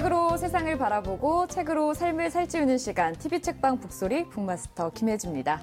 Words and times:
책으로 0.00 0.38
세상을 0.38 0.78
바라보고 0.78 1.46
책으로 1.48 1.92
삶을 1.92 2.30
살찌우는 2.30 2.78
시간 2.78 3.14
TV 3.16 3.42
책방 3.42 3.80
북소리 3.80 4.30
북마스터 4.30 4.88
김혜주입니다. 4.92 5.60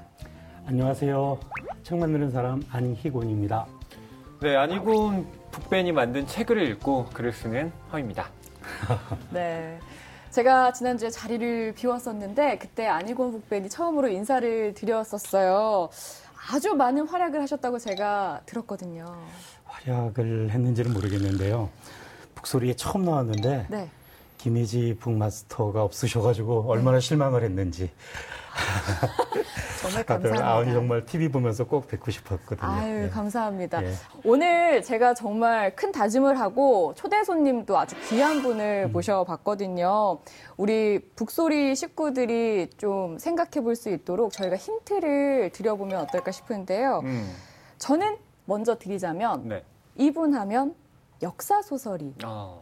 안녕하세요. 0.68 1.40
책 1.82 1.98
만드는 1.98 2.30
사람 2.30 2.62
안희곤입니다. 2.70 3.66
네, 4.42 4.56
안희곤 4.56 5.26
북벤이 5.50 5.92
만든 5.92 6.28
책을 6.28 6.62
읽고 6.70 7.06
글을 7.14 7.34
쓰는 7.34 7.72
허입니다. 7.92 8.30
네. 9.34 9.80
제가 10.30 10.72
지난주에 10.72 11.10
자리를 11.10 11.74
비웠었는데 11.74 12.60
그때 12.60 12.86
안희곤 12.86 13.32
북벤이 13.32 13.70
처음으로 13.70 14.08
인사를 14.08 14.76
드렸었어요. 14.76 15.90
아주 16.52 16.76
많은 16.76 17.08
활약을 17.08 17.42
하셨다고 17.42 17.80
제가 17.80 18.42
들었거든요. 18.46 19.18
활약을 19.66 20.52
했는지는 20.52 20.94
모르겠는데요. 20.94 21.70
북소리에 22.36 22.76
처음 22.76 23.04
나왔는데 23.04 23.66
네. 23.70 23.90
김혜지 24.48 24.96
북마스터가 25.02 25.84
없으셔가지고 25.84 26.64
얼마나 26.70 27.02
실망을 27.02 27.44
했는지. 27.44 27.92
정말 29.82 30.06
감사합니다. 30.06 30.48
아우 30.48 30.66
정말 30.66 31.06
TV 31.06 31.28
보면서 31.28 31.66
꼭 31.66 31.88
뵙고 31.90 32.10
싶었거든요. 32.12 32.70
아유, 32.70 33.04
예. 33.04 33.10
감사합니다. 33.10 33.84
예. 33.84 33.92
오늘 34.24 34.82
제가 34.82 35.14
정말 35.16 35.76
큰 35.76 35.92
다짐을 35.92 36.40
하고 36.40 36.94
초대 36.96 37.26
손님도 37.26 37.78
아주 37.78 37.96
귀한 38.08 38.42
분을 38.42 38.86
음. 38.88 38.94
모셔봤거든요. 38.94 40.20
우리 40.56 41.00
북소리 41.16 41.76
식구들이 41.76 42.70
좀 42.78 43.20
생각해 43.20 43.62
볼 43.62 43.76
수 43.76 43.90
있도록 43.90 44.32
저희가 44.32 44.56
힌트를 44.56 45.52
드려보면 45.52 46.00
어떨까 46.04 46.32
싶은데요. 46.32 47.02
음, 47.04 47.30
저는 47.80 48.16
먼저 48.46 48.78
드리자면 48.78 49.50
네. 49.50 49.64
이분 49.98 50.34
하면 50.34 50.74
역사 51.22 51.62
소설이 51.62 52.16
아, 52.24 52.56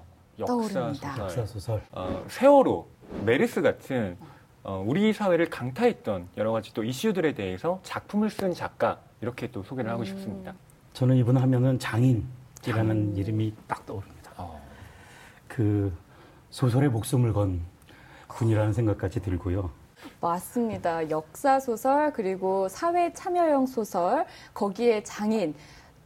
떠오릅니다. 0.43 0.83
역사 0.83 0.95
소설. 0.97 1.19
역사 1.23 1.45
소설. 1.45 1.81
어, 1.91 2.25
세월호, 2.27 2.87
메르스 3.23 3.61
같은 3.61 4.17
어, 4.63 4.83
우리 4.85 5.13
사회를 5.13 5.49
강타했던 5.49 6.29
여러 6.37 6.51
가지 6.51 6.73
또 6.73 6.83
이슈들에 6.83 7.33
대해서 7.33 7.79
작품을 7.83 8.29
쓴 8.29 8.53
작가 8.53 8.99
이렇게 9.21 9.51
또 9.51 9.63
소개를 9.63 9.91
하고 9.91 10.01
음. 10.01 10.05
싶습니다. 10.05 10.53
저는 10.93 11.15
이분 11.17 11.37
하면은 11.37 11.77
장인이라는 11.77 12.25
장인. 12.61 13.15
이름이 13.15 13.53
딱 13.67 13.85
떠오릅니다. 13.85 14.31
어, 14.37 14.59
그 15.47 15.93
소설에 16.49 16.87
목숨을 16.87 17.31
건 17.31 17.61
분이라는 18.29 18.73
생각까지 18.73 19.21
들고요. 19.21 19.69
맞습니다. 20.19 21.09
역사 21.09 21.59
소설 21.59 22.11
그리고 22.11 22.67
사회 22.67 23.11
참여형 23.13 23.65
소설 23.65 24.25
거기에 24.53 25.03
장인 25.03 25.55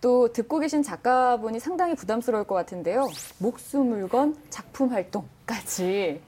또 0.02 0.32
듣고 0.32 0.60
계신 0.60 0.82
작가분이 0.82 1.60
상당히 1.60 1.96
부담스러울 1.96 2.46
것 2.46 2.56
같은데요. 2.56 3.08
목숨을 3.40 4.08
건 4.08 4.38
작품 4.50 4.92
활동까지 4.94 6.22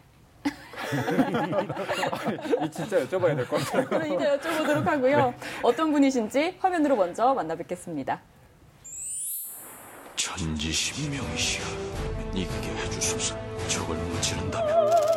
이 2.63 2.72
진짜 2.72 3.05
여쭤봐야 3.05 3.36
될 3.36 3.47
것 3.47 3.63
같아요. 3.63 3.86
그럼 3.86 4.13
이제 4.13 4.38
여쭤보도록 4.38 4.83
하고요. 4.83 5.33
어떤 5.63 5.91
분이신지 5.91 6.58
화면으로 6.59 6.95
먼저 6.95 7.33
만나 7.33 7.55
뵙겠습니다. 7.55 8.19
천지신명이시여 10.16 11.63
있게 12.35 12.69
해주소서 12.83 13.35
적을 13.67 13.95
무찌른다면 13.95 15.10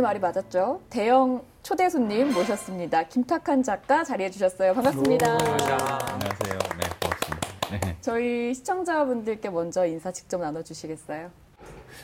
제 0.00 0.02
말이 0.02 0.18
맞았죠? 0.18 0.80
대형 0.88 1.44
초대 1.62 1.90
손님 1.90 2.32
모셨습니다. 2.32 3.02
김탁한 3.02 3.62
작가 3.62 4.02
자리해 4.02 4.30
주셨어요. 4.30 4.72
반갑습니다. 4.72 5.26
안녕하세요. 5.30 6.58
네, 6.78 6.88
고맙습니다. 7.02 7.48
네, 7.70 7.96
저희 8.00 8.54
시청자분들께 8.54 9.50
먼저 9.50 9.84
인사 9.84 10.10
직접 10.10 10.40
나눠 10.40 10.62
주시겠어요? 10.62 11.30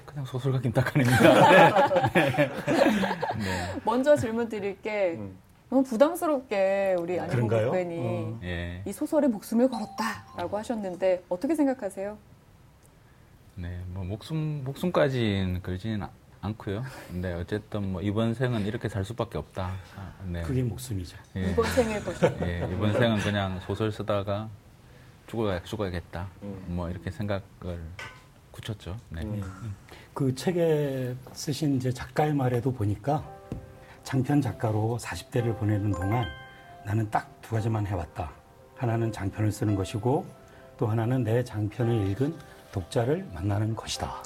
그냥 0.05 0.27
소설가 0.27 0.61
김탁한입니다. 0.61 2.11
네. 2.13 2.51
먼저 3.83 4.15
질문 4.15 4.51
드릴 4.51 4.79
게 4.83 5.15
음. 5.15 5.35
너무 5.71 5.83
부담스럽게 5.83 6.97
우리 6.99 7.19
안희봉? 7.19 7.49
국회의원이 7.49 7.99
어. 7.99 8.41
예, 8.43 8.83
이 8.85 8.93
소설에 8.93 9.27
목숨을 9.27 9.71
걸었다라고 9.71 10.59
하셨는데 10.59 11.25
어떻게 11.31 11.55
생각하세요? 11.55 12.19
네, 13.55 13.81
뭐 13.87 14.05
목숨 14.05 14.65
목숨까지는 14.65 15.63
걸지는 15.63 16.03
아- 16.03 16.11
않고요. 16.47 16.85
근데 17.09 17.33
어쨌든 17.35 17.93
뭐 17.93 18.01
이번 18.03 18.35
생은 18.35 18.67
이렇게 18.67 18.89
살 18.89 19.05
수밖에 19.05 19.39
없다. 19.39 19.73
아, 19.97 20.13
네. 20.25 20.43
그게 20.43 20.63
목숨이죠. 20.63 21.17
예, 21.37 21.51
이번 21.51 21.65
생을 21.67 22.01
보셔. 22.03 22.27
예, 22.43 22.69
이번 22.73 22.93
생은 22.93 23.19
그냥 23.21 23.61
소설 23.61 23.93
쓰다가 23.93 24.49
죽어야 25.27 25.63
죽어야겠다. 25.63 26.29
음. 26.43 26.65
뭐 26.69 26.89
이렇게 26.91 27.11
생각을 27.11 27.43
굳혔죠. 28.51 28.97
네. 29.11 29.23
음. 29.23 29.75
그 30.15 30.35
책에 30.35 31.15
쓰신 31.33 31.77
이제 31.77 31.93
작가의 31.93 32.33
말에도 32.35 32.73
보니까 32.73 33.25
장편 34.03 34.41
작가로 34.41 34.99
40대를 35.01 35.59
보내는 35.59 35.91
동안 35.93 36.27
나는 36.85 37.11
딱 37.11 37.37
두 37.47 37.55
가지만 37.55 37.87
해왔다. 37.87 38.33
하나는 38.77 39.13
장편을 39.13 39.53
쓰는 39.53 39.77
것이고 39.77 40.27
또 40.77 40.89
하나는 40.89 41.23
내 41.23 41.45
장편을 41.45 42.09
읽은 42.09 42.37
독자를 42.73 43.25
만나는 43.33 43.77
것이다. 43.77 44.21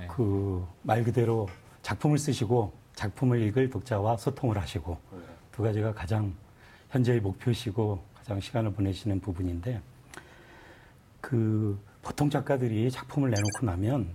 네. 0.00 0.08
그말 0.08 1.04
그대로 1.04 1.48
작품을 1.82 2.18
쓰시고 2.18 2.72
작품을 2.94 3.40
읽을 3.42 3.70
독자와 3.70 4.16
소통을 4.16 4.58
하시고 4.58 4.98
두 5.52 5.62
가지가 5.62 5.94
가장 5.94 6.34
현재의 6.90 7.20
목표시고 7.20 8.00
가장 8.14 8.40
시간을 8.40 8.72
보내시는 8.72 9.20
부분인데 9.20 9.80
그 11.20 11.78
보통 12.02 12.30
작가들이 12.30 12.90
작품을 12.90 13.30
내놓고 13.30 13.66
나면 13.66 14.08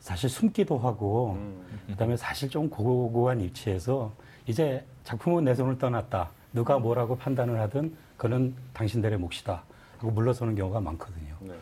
사실 0.00 0.28
숨기도 0.28 0.78
하고 0.78 1.34
음. 1.38 1.64
그다음에 1.86 2.16
사실 2.16 2.50
좀 2.50 2.68
고고한 2.68 3.40
위치에서 3.40 4.12
이제 4.46 4.84
작품은 5.04 5.44
내 5.44 5.54
손을 5.54 5.78
떠났다. 5.78 6.30
누가 6.52 6.78
뭐라고 6.78 7.16
판단을 7.16 7.58
하든 7.60 7.96
그는 8.16 8.54
당신들의 8.74 9.18
몫이다. 9.18 9.62
하고 9.98 10.10
물러서는 10.10 10.54
경우가 10.54 10.80
많거든요. 10.80 11.34
네. 11.40 11.54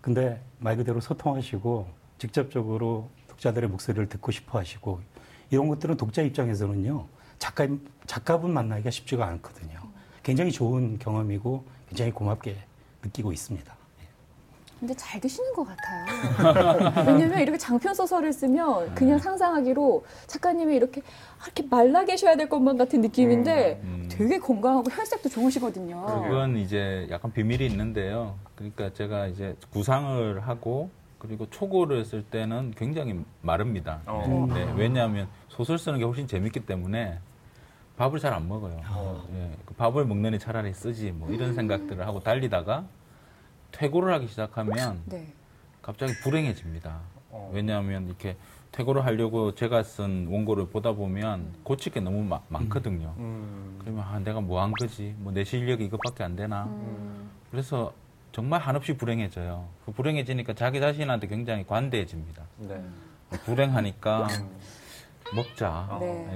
근데 0.00 0.40
말 0.58 0.76
그대로 0.76 1.00
소통하시고 1.00 1.86
직접적으로 2.18 3.08
독자들의 3.28 3.68
목소리를 3.68 4.08
듣고 4.08 4.32
싶어 4.32 4.58
하시고 4.58 5.00
이런 5.50 5.68
것들은 5.68 5.96
독자 5.96 6.22
입장에서는요. 6.22 7.06
작가 7.38 7.66
작가분 8.06 8.52
만나기가 8.52 8.90
쉽지가 8.90 9.26
않거든요. 9.26 9.78
굉장히 10.22 10.50
좋은 10.50 10.98
경험이고 10.98 11.64
굉장히 11.88 12.10
고맙게 12.10 12.56
느끼고 13.02 13.32
있습니다. 13.32 13.76
예. 14.00 14.06
근데 14.80 14.94
잘 14.94 15.20
드시는 15.20 15.52
것 15.52 15.64
같아요. 15.64 17.06
왜냐면 17.06 17.40
이렇게 17.40 17.58
장편 17.58 17.94
소설을 17.94 18.32
쓰면 18.32 18.94
그냥 18.94 19.18
상상하기로 19.18 20.04
작가님이 20.26 20.74
이렇게 20.74 21.02
아, 21.38 21.44
이렇게 21.44 21.62
말라 21.68 22.04
계셔야 22.04 22.36
될 22.36 22.48
것만 22.48 22.76
같은 22.76 23.00
느낌인데 23.02 23.80
음. 23.84 24.08
되게 24.10 24.38
건강하고 24.38 24.90
혈색도 24.90 25.28
좋으시거든요. 25.28 26.04
그건 26.24 26.56
이제 26.56 27.06
약간 27.10 27.32
비밀이 27.32 27.64
있는데요. 27.66 28.36
그러니까 28.56 28.92
제가 28.94 29.26
이제 29.28 29.54
구상을 29.70 30.40
하고 30.40 30.90
그리고 31.18 31.48
초고를 31.50 32.04
쓸 32.04 32.22
때는 32.22 32.72
굉장히 32.76 33.24
마릅니다. 33.42 34.00
어. 34.06 34.46
네, 34.52 34.64
네. 34.66 34.72
왜냐하면 34.76 35.28
소설 35.48 35.78
쓰는 35.78 35.98
게 35.98 36.04
훨씬 36.04 36.26
재밌기 36.26 36.60
때문에 36.60 37.18
밥을 37.96 38.18
잘 38.20 38.34
안 38.34 38.46
먹어요. 38.46 38.78
예, 39.32 39.50
그 39.64 39.72
밥을 39.74 40.04
먹느니 40.04 40.38
차라리 40.38 40.74
쓰지 40.74 41.12
뭐 41.12 41.30
이런 41.30 41.54
생각들을 41.54 42.06
하고 42.06 42.20
달리다가 42.20 42.84
퇴고를 43.72 44.12
하기 44.14 44.26
시작하면 44.28 45.00
네. 45.06 45.32
갑자기 45.80 46.12
불행해집니다. 46.22 47.00
어. 47.30 47.50
왜냐하면 47.54 48.06
이렇게 48.06 48.36
퇴고를 48.72 49.06
하려고 49.06 49.54
제가 49.54 49.82
쓴 49.82 50.26
원고를 50.28 50.68
보다 50.68 50.92
보면 50.92 51.54
고칠 51.62 51.90
게 51.92 52.00
너무 52.00 52.22
마- 52.22 52.40
많거든요. 52.48 53.14
음. 53.16 53.78
그러면 53.80 54.04
아, 54.06 54.18
내가 54.18 54.40
뭐 54.42 54.60
한 54.62 54.72
거지? 54.78 55.14
뭐 55.18 55.32
내 55.32 55.44
실력이 55.44 55.86
이것밖에 55.86 56.22
안 56.24 56.36
되나? 56.36 56.64
음. 56.64 57.30
그래서 57.50 57.94
정말 58.36 58.60
한없이 58.60 58.94
불행해져요. 58.98 59.66
그 59.86 59.92
불행해지니까 59.92 60.52
자기 60.52 60.78
자신한테 60.78 61.26
굉장히 61.26 61.66
관대해집니다. 61.66 62.42
네. 62.58 62.78
불행하니까 63.46 64.28
먹자. 65.34 65.96
네. 65.98 66.28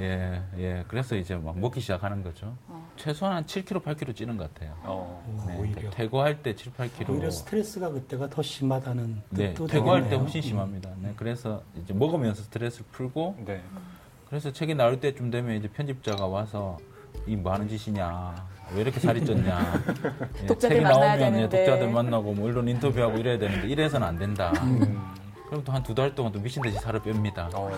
예, 0.56 0.62
예. 0.62 0.84
그래서 0.88 1.14
이제 1.14 1.36
막 1.36 1.58
먹기 1.58 1.78
시작하는 1.82 2.22
거죠. 2.22 2.56
어. 2.68 2.90
최소한 2.96 3.36
한 3.36 3.44
7kg, 3.44 3.82
8kg 3.84 4.16
찌는 4.16 4.38
것 4.38 4.52
같아요. 4.54 4.74
어. 4.82 5.44
네, 5.46 5.58
오히려 5.58 5.90
퇴고할 5.90 6.42
때 6.42 6.54
7, 6.56 6.72
8kg. 6.72 7.10
오히려 7.10 7.30
스트레스가 7.30 7.90
그때가 7.90 8.30
더 8.30 8.40
심하다는 8.40 9.22
네, 9.28 9.48
뜻도 9.52 9.66
퇴고할 9.66 9.98
때 10.00 10.04
되겠네요. 10.04 10.20
훨씬 10.24 10.40
심합니다. 10.40 10.90
네, 11.02 11.12
그래서 11.16 11.62
이제 11.82 11.92
먹으면서 11.92 12.42
스트레스를 12.44 12.86
풀고 12.92 13.42
네. 13.44 13.62
그래서 14.30 14.50
책이 14.50 14.74
나올 14.74 15.00
때쯤 15.00 15.30
되면 15.30 15.54
이제 15.54 15.68
편집자가 15.68 16.26
와서 16.26 16.78
이 17.26 17.36
뭐 17.36 17.52
하는 17.52 17.68
짓이냐 17.68 18.34
왜 18.74 18.82
이렇게 18.82 19.00
살이 19.00 19.20
쪘냐 19.24 19.46
예, 20.42 20.46
독자들 20.46 20.76
책이 20.76 20.80
만나야 20.80 21.16
나오면 21.16 21.20
예, 21.20 21.30
되는데. 21.48 21.64
독자들 21.64 21.90
만나고 21.90 22.32
뭐 22.34 22.48
언론 22.48 22.68
인터뷰하고 22.68 23.18
이래야 23.18 23.38
되는데 23.38 23.66
이래서는 23.68 24.06
안 24.06 24.18
된다 24.18 24.52
음. 24.62 25.00
그럼 25.48 25.64
또 25.64 25.72
한 25.72 25.82
두 25.82 25.94
달 25.94 26.14
동안 26.14 26.30
또 26.32 26.38
미친 26.40 26.62
듯이 26.62 26.76
살을 26.78 27.00
뺍니다 27.00 27.50
어. 27.54 27.70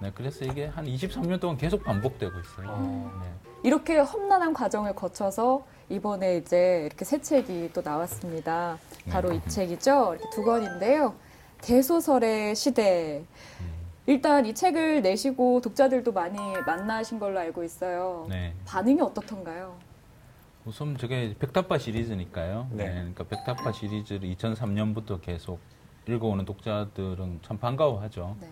네, 0.00 0.12
그래서 0.14 0.44
이게 0.44 0.66
한 0.66 0.84
23년 0.86 1.40
동안 1.40 1.56
계속 1.56 1.82
반복되고 1.82 2.32
있어요 2.38 2.66
어. 2.68 3.20
네. 3.22 3.28
이렇게 3.64 3.98
험난한 3.98 4.52
과정을 4.54 4.94
거쳐서 4.94 5.64
이번에 5.88 6.36
이제 6.36 6.82
이렇게 6.86 7.04
새 7.04 7.20
책이 7.20 7.70
또 7.72 7.80
나왔습니다. 7.82 8.78
바로 9.10 9.32
이 9.32 9.40
책이죠. 9.48 10.14
이렇게 10.14 10.30
두 10.30 10.44
권인데요. 10.44 11.14
대소설의 11.62 12.54
시대. 12.54 13.24
일단 14.06 14.46
이 14.46 14.54
책을 14.54 15.02
내시고 15.02 15.60
독자들도 15.60 16.12
많이 16.12 16.38
만나신 16.66 17.18
걸로 17.18 17.40
알고 17.40 17.64
있어요. 17.64 18.26
네. 18.28 18.54
반응이 18.66 19.00
어떻던가요? 19.00 19.74
우선 20.68 20.98
저게 20.98 21.34
백타파 21.38 21.78
시리즈니까요 21.78 22.68
네. 22.70 22.84
네, 22.84 22.92
그러니까 22.92 23.24
백타파 23.24 23.72
시리즈를 23.72 24.28
2003년부터 24.34 25.18
계속 25.22 25.60
읽어오는 26.06 26.44
독자들은 26.44 27.40
참 27.42 27.56
반가워하죠 27.58 28.36
네. 28.38 28.50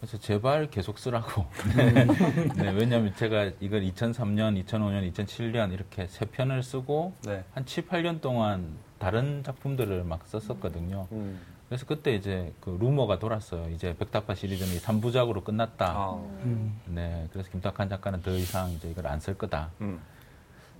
그래서 0.00 0.16
제발 0.16 0.70
계속 0.70 0.96
쓰라고. 0.96 1.44
네. 1.76 2.04
네, 2.04 2.70
왜냐하면 2.70 3.12
제가 3.16 3.50
이걸 3.58 3.82
2003년, 3.82 4.64
2005년, 4.64 5.12
2007년 5.12 5.72
이렇게 5.72 6.06
세 6.06 6.24
편을 6.24 6.62
쓰고 6.62 7.14
네. 7.24 7.42
한 7.52 7.66
7, 7.66 7.88
8년 7.88 8.20
동안 8.20 8.76
다른 9.00 9.42
작품들을 9.42 10.04
막 10.04 10.24
썼었거든요. 10.28 11.08
음. 11.10 11.40
그래서 11.68 11.84
그때 11.84 12.14
이제 12.14 12.52
그 12.60 12.78
루머가 12.80 13.18
돌았어요. 13.18 13.70
이제 13.70 13.96
백다파 13.98 14.36
시리즈는 14.36 14.78
3부작으로 14.78 15.42
끝났다. 15.42 15.86
아. 15.86 16.12
음. 16.44 16.80
네, 16.86 17.26
그래서 17.32 17.50
김탁한 17.50 17.88
작가는 17.88 18.22
더 18.22 18.30
이상 18.30 18.70
이제 18.70 18.88
이걸 18.88 19.08
안 19.08 19.18
쓸 19.18 19.36
거다. 19.36 19.72
음. 19.80 20.00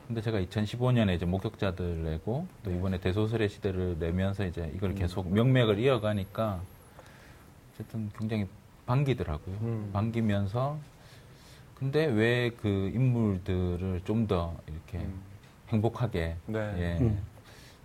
근데 0.08 0.22
제가 0.22 0.40
2015년에 0.40 1.14
이제 1.16 1.26
목격자들 1.26 2.02
내고 2.02 2.46
또 2.64 2.70
이번에 2.72 2.98
대소설의 2.98 3.50
시대를 3.50 3.98
내면서 3.98 4.46
이제 4.46 4.72
이걸 4.74 4.94
계속 4.94 5.30
명맥을 5.30 5.78
이어가니까 5.78 6.62
어쨌든 7.74 8.10
굉장히 8.18 8.46
반기더라고요. 8.86 9.56
음. 9.60 9.90
반기면서 9.92 10.78
근데 11.74 12.06
왜 12.06 12.50
그 12.60 12.90
인물들을 12.94 14.00
좀 14.04 14.26
더 14.26 14.56
이렇게 14.66 14.98
음. 14.98 15.20
행복하게 15.68 16.36
네. 16.46 16.74
예, 16.78 16.98
음. 17.04 17.20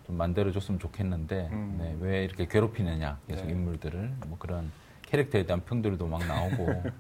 좀 0.08 0.16
만들어줬으면 0.16 0.80
좋겠는데 0.80 1.50
음. 1.52 1.76
네, 1.78 1.96
왜 2.00 2.24
이렇게 2.24 2.48
괴롭히느냐 2.48 3.20
계속 3.28 3.46
네. 3.48 3.52
인물들을 3.52 4.14
뭐 4.28 4.38
그런 4.40 4.72
캐릭터에 5.02 5.46
대한 5.46 5.62
평들도 5.66 6.08
막 6.08 6.26
나오고 6.26 6.56
뭐 6.64 6.84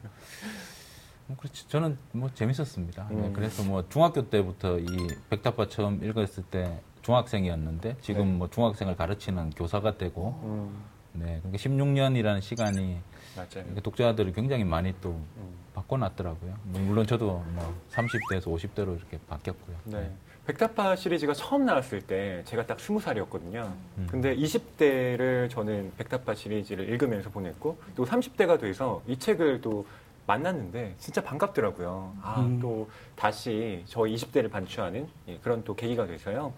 그렇지 1.37 1.67
저는 1.67 1.97
뭐 2.11 2.29
재밌었습니다. 2.33 3.07
네, 3.09 3.15
음. 3.15 3.33
그래서 3.33 3.63
뭐 3.63 3.87
중학교 3.89 4.29
때부터 4.29 4.79
이 4.79 4.85
백다파 5.29 5.67
처음 5.67 6.03
읽었을 6.03 6.43
때 6.43 6.81
중학생이었는데 7.01 7.97
지금 8.01 8.25
네. 8.25 8.37
뭐 8.37 8.49
중학생을 8.49 8.95
가르치는 8.95 9.51
교사가 9.51 9.97
되고 9.97 10.39
음. 10.43 10.83
네 11.13 11.39
그러니까 11.43 11.57
16년이라는 11.57 12.41
시간이 12.41 12.97
맞아요. 13.35 13.75
독자들을 13.81 14.33
굉장히 14.33 14.63
많이 14.63 14.93
또 15.01 15.09
음. 15.37 15.53
바꿔놨더라고요. 15.73 16.55
뭐 16.63 16.81
물론 16.81 17.05
저도 17.05 17.43
뭐 17.53 17.81
30대에서 17.91 18.45
50대로 18.45 18.97
이렇게 18.97 19.19
바뀌었고요. 19.27 19.75
네. 19.85 20.11
백타파 20.45 20.97
시리즈가 20.97 21.33
처음 21.33 21.65
나왔을 21.65 22.01
때 22.01 22.41
제가 22.45 22.65
딱 22.65 22.77
스무 22.79 22.99
살이었거든요. 22.99 23.73
음. 23.97 24.07
근데 24.11 24.35
20대를 24.35 25.49
저는 25.49 25.93
백타파 25.97 26.35
시리즈를 26.35 26.89
읽으면서 26.89 27.29
보냈고 27.29 27.77
또 27.95 28.05
30대가 28.05 28.59
돼서 28.59 29.01
이 29.07 29.17
책을 29.17 29.61
또 29.61 29.85
만났는데 30.25 30.95
진짜 30.97 31.21
반갑더라고요. 31.21 32.15
아, 32.21 32.39
음. 32.41 32.59
또 32.61 32.89
다시 33.15 33.83
저 33.85 34.01
20대를 34.01 34.49
반추하는 34.51 35.07
예, 35.27 35.37
그런 35.39 35.63
또 35.63 35.75
계기가 35.75 36.05
돼서요. 36.07 36.53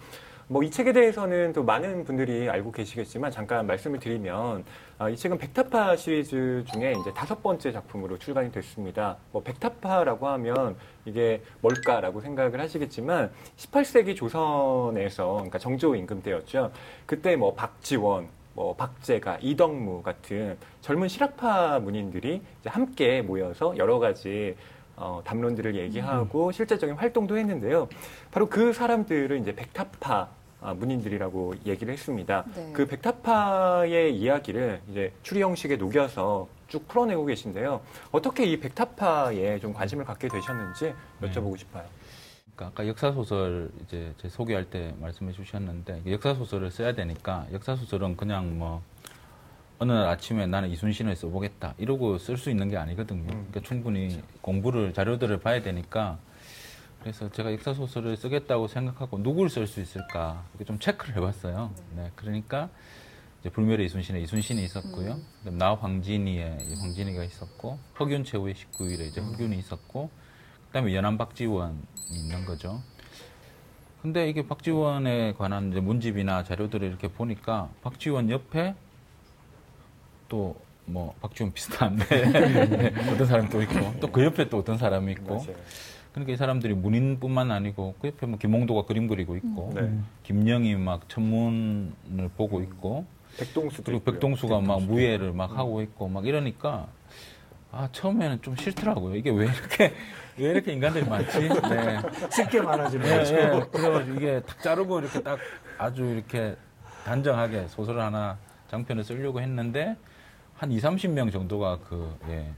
뭐 0.47 0.63
이 0.63 0.69
책에 0.69 0.93
대해서는 0.93 1.53
또 1.53 1.63
많은 1.63 2.03
분들이 2.03 2.47
알고 2.49 2.71
계시겠지만 2.71 3.31
잠깐 3.31 3.65
말씀을 3.65 3.99
드리면 3.99 4.63
아, 4.99 5.09
이 5.09 5.17
책은 5.17 5.39
백타파 5.39 5.95
시리즈 5.95 6.63
중에 6.71 6.93
이제 7.01 7.11
다섯 7.15 7.41
번째 7.41 7.71
작품으로 7.71 8.19
출간이 8.19 8.51
됐습니다. 8.51 9.17
뭐 9.31 9.41
백타파라고 9.41 10.27
하면 10.27 10.75
이게 11.05 11.41
뭘까라고 11.61 12.21
생각을 12.21 12.61
하시겠지만 12.61 13.31
18세기 13.57 14.15
조선에서 14.15 15.33
그러니까 15.33 15.57
정조 15.57 15.95
임금 15.95 16.21
때였죠. 16.21 16.71
그때 17.07 17.35
뭐 17.35 17.55
박지원, 17.55 18.29
뭐 18.55 18.73
박제가, 18.75 19.39
이덕무 19.41 20.01
같은 20.01 20.57
젊은 20.81 21.07
실학파 21.07 21.79
문인들이 21.79 22.41
이제 22.61 22.69
함께 22.69 23.21
모여서 23.21 23.75
여러 23.77 23.99
가지 23.99 24.55
어, 24.95 25.21
담론들을 25.25 25.75
얘기하고 25.75 26.53
실제적인 26.53 26.95
활동도 26.95 27.37
했는데요. 27.37 27.89
바로 28.31 28.47
그 28.47 28.71
사람들을 28.71 29.37
이제 29.39 29.53
백타파 29.53 30.29
아, 30.61 30.73
문인들이라고 30.73 31.53
얘기를 31.65 31.93
했습니다. 31.93 32.45
네. 32.55 32.71
그 32.73 32.87
백타파의 32.87 34.17
이야기를 34.17 34.81
이제 34.89 35.11
추리 35.21 35.41
형식에 35.41 35.75
녹여서 35.75 36.47
쭉 36.67 36.87
풀어내고 36.87 37.25
계신데요. 37.25 37.81
어떻게 38.11 38.45
이 38.45 38.59
백타파에 38.59 39.59
좀 39.59 39.73
관심을 39.73 40.05
갖게 40.05 40.27
되셨는지 40.27 40.93
여쭤보고 41.21 41.57
싶어요. 41.59 41.83
그러니까 42.55 42.67
아까 42.67 42.87
역사 42.87 43.11
소설 43.11 43.69
이제 43.83 44.13
제 44.17 44.29
소개할 44.29 44.69
때 44.69 44.93
말씀해 44.99 45.33
주셨는데 45.33 46.03
역사 46.07 46.33
소설을 46.33 46.71
써야 46.71 46.93
되니까 46.93 47.45
역사 47.51 47.75
소설은 47.75 48.15
그냥 48.15 48.57
뭐 48.57 48.81
어느 49.77 49.91
날 49.91 50.07
아침에 50.07 50.47
나는 50.47 50.69
이순신을 50.69 51.15
써보겠다 51.17 51.75
이러고 51.77 52.17
쓸 52.17 52.37
수 52.37 52.49
있는 52.49 52.69
게 52.69 52.77
아니거든요. 52.77 53.27
그러니까 53.27 53.59
충분히 53.59 54.21
공부를 54.41 54.93
자료들을 54.93 55.37
봐야 55.39 55.61
되니까 55.61 56.17
그래서 57.01 57.29
제가 57.29 57.51
역사 57.51 57.73
소설을 57.73 58.15
쓰겠다고 58.15 58.67
생각하고 58.67 59.17
누구를 59.19 59.49
쓸 59.49 59.67
수 59.67 59.81
있을까 59.81 60.45
이렇게 60.53 60.65
좀 60.65 60.79
체크를 60.79 61.17
해봤어요. 61.17 61.71
네, 61.95 62.11
그러니까 62.15 62.69
이제 63.41 63.49
불멸의 63.49 63.85
이순신에 63.87 64.21
이순신이 64.21 64.63
있었고요. 64.63 65.19
그다음 65.39 65.57
나 65.57 65.75
황진이에 65.75 66.57
이 66.61 66.75
황진이가 66.75 67.23
있었고 67.25 67.77
흑윤 67.95 68.23
최후의 68.23 68.55
19일에 68.55 69.01
이제 69.01 69.19
흑윤이 69.19 69.57
있었고 69.59 70.09
그다음에 70.75 70.93
연안 70.93 71.17
박지원이 71.17 71.77
있는 72.11 72.45
거죠. 72.45 72.81
근데 74.01 74.29
이게 74.29 74.45
박지원에 74.45 75.33
관한 75.33 75.69
문집이나 75.69 76.43
자료들을 76.43 76.85
이렇게 76.87 77.07
보니까 77.07 77.69
박지원 77.81 78.29
옆에 78.29 78.75
또 80.27 80.65
뭐 80.87 81.15
박지원 81.21 81.51
비슷한데 81.51 82.05
네, 82.05 82.93
어떤 83.11 83.25
사람이 83.25 83.49
또 83.49 83.61
있고 83.63 83.99
또 83.99 84.11
그 84.11 84.23
옆에 84.23 84.49
또 84.49 84.59
어떤 84.59 84.77
사람이 84.77 85.11
있고 85.13 85.37
맞아요. 85.37 85.55
그러니까 86.11 86.33
이 86.33 86.37
사람들이 86.37 86.73
문인뿐만 86.75 87.51
아니고 87.51 87.95
그 87.99 88.07
옆에 88.07 88.25
뭐 88.27 88.37
김홍도가 88.37 88.85
그림 88.85 89.07
그리고 89.07 89.35
있고 89.35 89.71
네. 89.75 89.97
김영이 90.23 90.75
막 90.75 91.09
천문을 91.09 92.29
보고 92.37 92.61
있고 92.61 93.05
백동수도 93.37 93.83
그리고. 93.83 94.03
백동수가 94.03 94.61
막 94.61 94.83
무예를 94.83 95.33
막 95.33 95.57
하고 95.57 95.81
있고 95.81 96.07
막 96.07 96.25
이러니까 96.25 96.87
아 97.71 97.89
처음에는 97.91 98.41
좀 98.41 98.55
싫더라고요. 98.55 99.15
이게 99.15 99.31
왜 99.31 99.45
이렇게 99.45 99.93
왜 100.37 100.51
이렇게 100.51 100.73
인간들이 100.73 101.05
많지? 101.05 101.39
네. 101.39 101.99
쉽게 102.29 102.61
말하지는 102.61 103.05
예, 103.07 103.17
거죠. 103.17 103.35
예. 103.35 103.65
그래가지고 103.71 104.17
이게 104.17 104.41
탁 104.41 104.61
자르고 104.61 104.99
이렇게 104.99 105.21
딱 105.21 105.39
아주 105.77 106.03
이렇게 106.05 106.55
단정하게 107.05 107.67
소설 107.67 107.99
하나 107.99 108.37
장편을 108.69 109.03
쓰려고 109.03 109.39
했는데 109.39 109.95
한 110.55 110.71
2, 110.71 110.79
30명 110.79 111.31
정도가 111.31 111.79
그 111.87 112.17
예, 112.29 112.51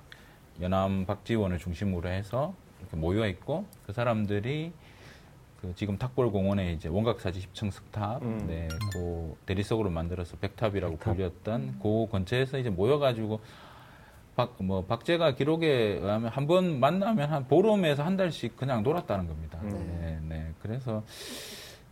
연암 0.62 1.06
박지원을 1.06 1.60
중심으로 1.60 2.10
해서 2.10 2.54
이렇게 2.80 2.98
모여 2.98 3.28
있고 3.28 3.66
그 3.86 3.94
사람들이 3.94 4.72
그 5.62 5.74
지금 5.76 5.98
탁골 5.98 6.32
공원에 6.32 6.74
이제 6.74 6.88
원각사지 6.88 7.42
10층 7.42 7.72
석탑, 7.72 8.22
음. 8.22 8.46
네, 8.48 8.68
그 8.94 9.36
대리석으로 9.48 9.90
만들어서 9.90 10.38
백탑이라고 10.38 10.98
백탑. 10.98 11.16
불렸던 11.16 11.80
그 11.82 12.08
근처에서 12.12 12.60
이제 12.60 12.70
모여가지고 12.70 13.40
박, 14.38 14.56
뭐 14.64 14.86
박제가 14.86 15.34
기록에 15.34 15.68
의하면 16.00 16.30
한 16.32 16.46
번 16.48 16.80
만나면 16.80 17.30
한 17.30 17.48
보름에서 17.48 18.04
한 18.04 18.16
달씩 18.16 18.56
그냥 18.56 18.84
놀았다는 18.84 19.28
겁니다. 19.28 19.60
음. 19.64 19.98
네, 20.00 20.20
네. 20.36 20.54
그래서 20.62 21.04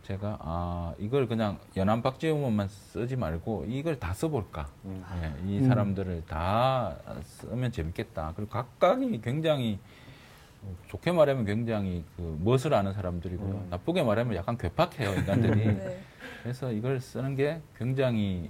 제가 0.04 0.38
아 0.40 0.94
이걸 0.98 1.26
그냥 1.26 1.58
연안 1.76 2.00
박지원만 2.02 2.68
쓰지 2.68 3.16
말고 3.16 3.64
이걸 3.68 3.98
다 3.98 4.14
써볼까. 4.14 4.68
음. 4.84 5.04
예, 5.20 5.50
이 5.50 5.58
음. 5.58 5.66
사람들을 5.66 6.22
다 6.28 6.96
쓰면 7.24 7.72
재밌겠다. 7.72 8.32
그리고 8.36 8.50
각각이 8.50 9.20
굉장히 9.20 9.80
어, 10.62 10.72
좋게 10.86 11.10
말하면 11.10 11.44
굉장히 11.44 12.04
그 12.16 12.38
멋을 12.42 12.72
아는 12.72 12.92
사람들이고요. 12.94 13.50
음. 13.54 13.66
나쁘게 13.70 14.04
말하면 14.04 14.36
약간 14.36 14.56
괴팍해요 14.56 15.14
인간들이. 15.18 15.66
네. 15.66 16.00
그래서 16.44 16.70
이걸 16.70 17.00
쓰는 17.00 17.34
게 17.34 17.60
굉장히 17.76 18.48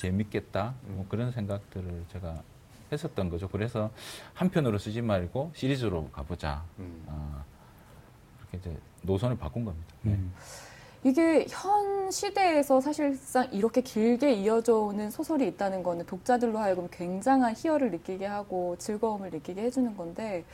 재밌겠다. 0.00 0.74
음. 0.84 0.94
뭐 0.98 1.06
그런 1.08 1.32
생각들을 1.32 2.04
제가 2.12 2.42
했었던 2.92 3.30
거죠. 3.30 3.48
그래서 3.48 3.90
한 4.34 4.50
편으로 4.50 4.78
쓰지 4.78 5.02
말고 5.02 5.52
시리즈로 5.54 6.08
가보자. 6.10 6.62
음. 6.78 7.04
아, 7.08 7.44
그렇게 8.38 8.58
이제 8.58 8.78
노선을 9.02 9.36
바꾼 9.36 9.64
겁니다. 9.64 9.94
네. 10.02 10.12
음. 10.12 10.32
이게 11.04 11.46
현 11.48 12.12
시대에서 12.12 12.80
사실상 12.80 13.48
이렇게 13.52 13.80
길게 13.80 14.34
이어져 14.34 14.76
오는 14.76 15.10
소설이 15.10 15.48
있다는 15.48 15.82
거는 15.82 16.06
독자들로 16.06 16.58
하여금 16.58 16.86
굉장한 16.92 17.54
희열을 17.56 17.90
느끼게 17.90 18.24
하고 18.26 18.76
즐거움을 18.78 19.30
느끼게 19.30 19.62
해주는 19.62 19.96
건데 19.96 20.44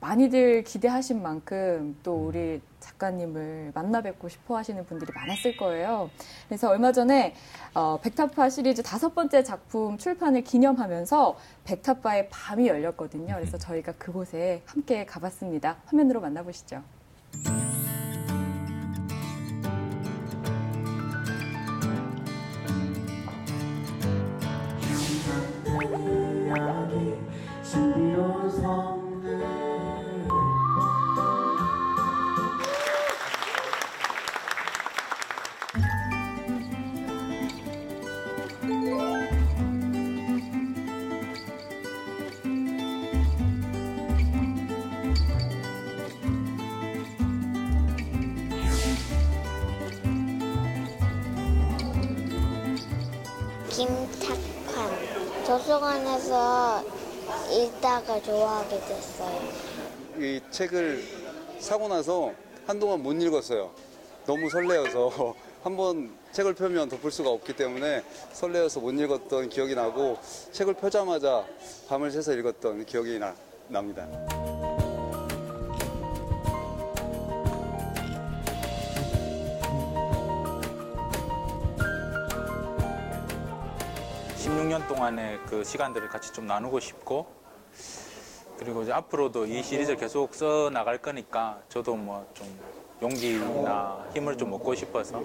많이들 0.00 0.62
기대하신 0.64 1.22
만큼 1.22 1.96
또 2.02 2.26
우리 2.26 2.60
작가님을 2.80 3.72
만나 3.74 4.00
뵙고 4.02 4.28
싶어 4.28 4.56
하시는 4.56 4.84
분들이 4.84 5.10
많았을 5.14 5.56
거예요. 5.56 6.10
그래서 6.48 6.70
얼마 6.70 6.92
전에 6.92 7.34
어, 7.74 7.98
백타파 8.00 8.50
시리즈 8.50 8.82
다섯 8.82 9.14
번째 9.14 9.42
작품 9.42 9.98
출판을 9.98 10.44
기념하면서 10.44 11.36
백타파의 11.64 12.28
밤이 12.30 12.68
열렸거든요. 12.68 13.34
그래서 13.34 13.58
저희가 13.58 13.92
그곳에 13.92 14.62
함께 14.66 15.04
가봤습니다. 15.06 15.76
화면으로 15.86 16.20
만나보시죠. 16.20 16.82
김탁환 53.76 55.44
도서관에서 55.44 56.82
읽다가 57.52 58.22
좋아하게 58.22 58.80
됐어요. 58.80 59.40
이 60.16 60.40
책을 60.50 61.04
사고 61.58 61.86
나서 61.86 62.32
한동안 62.66 63.02
못 63.02 63.12
읽었어요. 63.20 63.70
너무 64.24 64.48
설레어서 64.48 65.34
한번 65.62 66.10
책을 66.32 66.54
펴면 66.54 66.88
덮을 66.88 67.10
수가 67.10 67.28
없기 67.28 67.54
때문에 67.54 68.02
설레어서 68.32 68.80
못 68.80 68.92
읽었던 68.92 69.50
기억이 69.50 69.74
나고 69.74 70.16
책을 70.52 70.72
펴자마자 70.74 71.44
밤을 71.86 72.10
새서 72.10 72.32
읽었던 72.32 72.86
기억이 72.86 73.18
나, 73.18 73.34
납니다. 73.68 74.06
십육 84.56 84.68
년 84.68 84.88
동안의 84.88 85.40
그 85.46 85.62
시간들을 85.62 86.08
같이 86.08 86.32
좀 86.32 86.46
나누고 86.46 86.80
싶고 86.80 87.26
그리고 88.58 88.82
이제 88.82 88.90
앞으로도 88.90 89.44
이 89.44 89.62
시리즈를 89.62 89.98
계속 89.98 90.34
써 90.34 90.70
나갈 90.72 90.96
거니까 90.96 91.60
저도 91.68 91.94
뭐 91.94 92.26
좀 92.32 92.46
용기나 93.02 94.06
힘을 94.14 94.38
좀 94.38 94.54
얻고 94.54 94.74
싶어서 94.74 95.22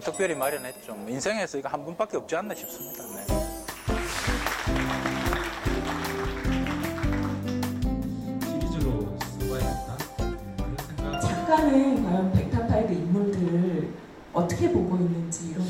특별히 0.00 0.36
마련했죠. 0.36 0.94
뭐 0.94 1.10
인생에서 1.10 1.58
이거 1.58 1.68
한 1.68 1.84
번밖에 1.84 2.16
없지 2.16 2.36
않나 2.36 2.54
싶습니다. 2.54 3.02
네. 3.16 3.26
시리즈로 8.46 9.18
써봐야겠다. 9.40 9.96
작가는 11.20 12.04
과연 12.04 12.32
백타파의 12.32 12.86
그 12.86 12.92
인물들을 12.92 13.94
어떻게 14.32 14.70
보고 14.70 14.94
있는지 14.94 15.50
이런 15.50 15.66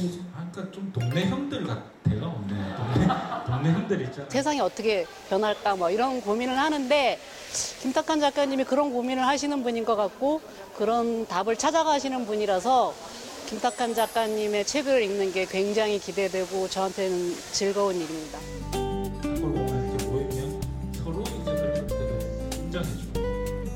게 0.54 0.62
좀. 0.62 0.62
아까 0.62 0.70
좀 0.70 0.92
동네 0.92 1.26
형들 1.26 1.66
같아요. 1.66 2.44
네, 2.48 2.54
동네, 2.76 3.08
동네 3.46 3.72
형들 3.72 4.00
있잖아요. 4.02 4.30
세상이 4.30 4.60
어떻게 4.60 5.04
변할까 5.28 5.74
뭐 5.76 5.90
이런 5.90 6.20
고민을 6.20 6.56
하는데 6.58 7.18
김탁한 7.82 8.20
작가님이 8.20 8.64
그런 8.64 8.92
고민을 8.92 9.26
하시는 9.26 9.62
분인 9.62 9.84
것 9.84 9.96
같고 9.96 10.40
그런 10.76 11.26
답을 11.26 11.56
찾아가시는 11.56 12.26
분이라서 12.26 12.94
김탁한 13.46 13.94
작가님의 13.94 14.64
책을 14.64 15.02
읽는 15.02 15.32
게 15.32 15.44
굉장히 15.44 15.98
기대되고 15.98 16.68
저한테는 16.68 17.34
즐거운 17.52 17.96
일입니다. 17.96 18.38
보면 18.72 19.68
이렇게 19.68 20.06
모이면 20.06 20.60
서로 20.94 21.22
이제 21.22 21.44
그럴 21.44 21.86
때를 21.86 22.20
인정해주고 22.54 23.12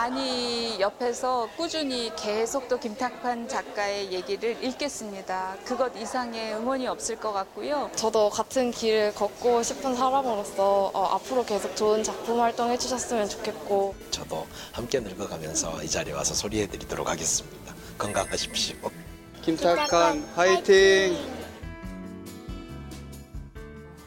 많이 0.00 0.80
옆에서 0.80 1.46
꾸준히 1.58 2.10
계속 2.16 2.68
또 2.68 2.80
김탁환 2.80 3.48
작가의 3.48 4.10
얘기를 4.10 4.56
읽겠습니다. 4.64 5.56
그것 5.66 5.94
이상의 5.94 6.54
응원이 6.54 6.86
없을 6.88 7.16
것 7.16 7.34
같고요. 7.34 7.90
저도 7.96 8.30
같은 8.30 8.70
길을 8.70 9.14
걷고 9.14 9.62
싶은 9.62 9.94
사람으로서 9.94 10.90
어, 10.94 11.04
앞으로 11.16 11.44
계속 11.44 11.76
좋은 11.76 12.02
작품 12.02 12.40
활동 12.40 12.70
해 12.70 12.78
주셨으면 12.78 13.28
좋겠고 13.28 13.94
저도 14.10 14.46
함께 14.72 15.00
늙어가면서 15.00 15.82
이 15.82 15.88
자리에 15.90 16.14
와서 16.14 16.32
소리해드리도록 16.32 17.06
하겠습니다. 17.06 17.74
건강하십시오. 17.98 18.76
김탁한 19.42 20.22
화이팅! 20.34 21.14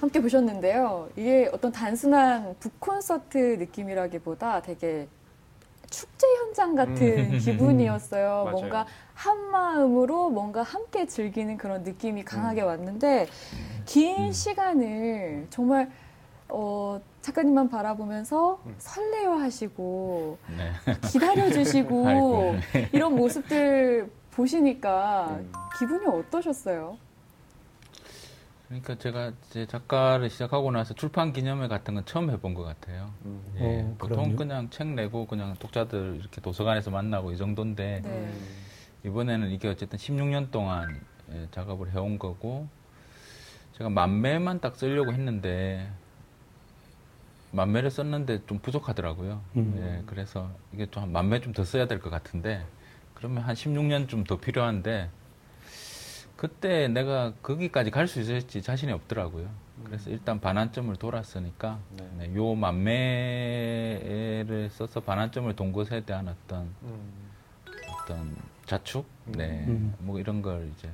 함께 0.01 0.19
보셨는데요. 0.19 1.09
이게 1.15 1.51
어떤 1.53 1.71
단순한 1.71 2.55
북 2.59 2.79
콘서트 2.79 3.37
느낌이라기보다 3.37 4.63
되게 4.63 5.07
축제 5.93 6.25
현장 6.27 6.73
같은 6.73 7.33
음. 7.33 7.37
기분이었어요. 7.39 8.47
뭔가 8.51 8.87
한 9.13 9.51
마음으로 9.51 10.31
뭔가 10.31 10.63
함께 10.63 11.05
즐기는 11.05 11.55
그런 11.57 11.83
느낌이 11.83 12.25
강하게 12.25 12.63
왔는데 12.63 13.27
긴 13.85 14.33
시간을 14.33 15.47
정말 15.51 15.91
어, 16.49 16.99
작가님만 17.21 17.69
바라보면서 17.69 18.59
음. 18.65 18.75
설레어하시고 18.79 20.37
네. 20.57 20.93
기다려주시고. 21.11 22.55
이런 22.91 23.15
모습들 23.15 24.09
보시니까 24.31 25.27
음. 25.39 25.51
기분이 25.77 26.07
어떠셨어요? 26.07 26.97
그러니까 28.73 28.95
제가 28.95 29.31
이제 29.49 29.65
작가를 29.67 30.29
시작하고 30.31 30.71
나서 30.71 30.95
출판 30.95 31.31
기념회 31.31 31.67
같은 31.67 31.93
건 31.93 32.05
처음 32.05 32.31
해본 32.31 32.55
것 32.55 32.63
같아요. 32.63 33.13
음. 33.25 33.41
예, 33.59 33.81
어, 33.81 33.95
보통 33.99 34.17
그럼요? 34.23 34.35
그냥 34.35 34.69
책 34.71 34.87
내고 34.87 35.27
그냥 35.27 35.53
독자들 35.59 36.17
이렇게 36.19 36.41
도서관에서 36.41 36.89
만나고 36.89 37.31
이 37.31 37.37
정도인데 37.37 38.01
네. 38.03 38.33
이번에는 39.05 39.51
이게 39.51 39.67
어쨌든 39.67 39.99
16년 39.99 40.49
동안 40.49 40.99
예, 41.33 41.47
작업을 41.51 41.91
해온 41.91 42.17
거고 42.17 42.67
제가 43.77 43.89
만매만 43.91 44.59
딱 44.59 44.75
쓰려고 44.75 45.13
했는데 45.13 45.87
만매를 47.51 47.91
썼는데 47.91 48.45
좀 48.47 48.57
부족하더라고요. 48.57 49.41
음. 49.55 49.75
예, 49.77 50.03
그래서 50.07 50.49
이게 50.73 50.87
좀한 50.87 51.11
만매 51.11 51.41
좀 51.41 51.53
더 51.53 51.63
써야 51.63 51.85
될 51.87 51.99
것 51.99 52.09
같은데 52.09 52.65
그러면 53.13 53.43
한 53.43 53.53
16년 53.53 54.07
좀더 54.09 54.37
필요한데 54.39 55.09
그때 56.43 56.89
내가 56.89 57.31
거기까지 57.41 57.89
갈 57.89 58.05
수 58.05 58.19
있을지 58.19 58.61
자신이 58.61 58.91
없더라고요. 58.91 59.47
그래서 59.85 60.09
일단 60.09 60.41
반환점을 60.41 60.93
돌았으니까 60.97 61.79
네. 61.91 62.09
네, 62.17 62.35
요 62.35 62.53
만매를 62.53 63.79
써서 64.69 64.99
반환점을 64.99 65.55
돈 65.55 65.71
것에 65.71 66.01
대한 66.01 66.27
어떤 66.27 66.69
어떤 67.87 68.35
자축, 68.65 69.05
네, 69.23 69.63
음. 69.69 69.95
뭐 69.99 70.19
이런 70.19 70.41
걸 70.41 70.69
이제 70.75 70.89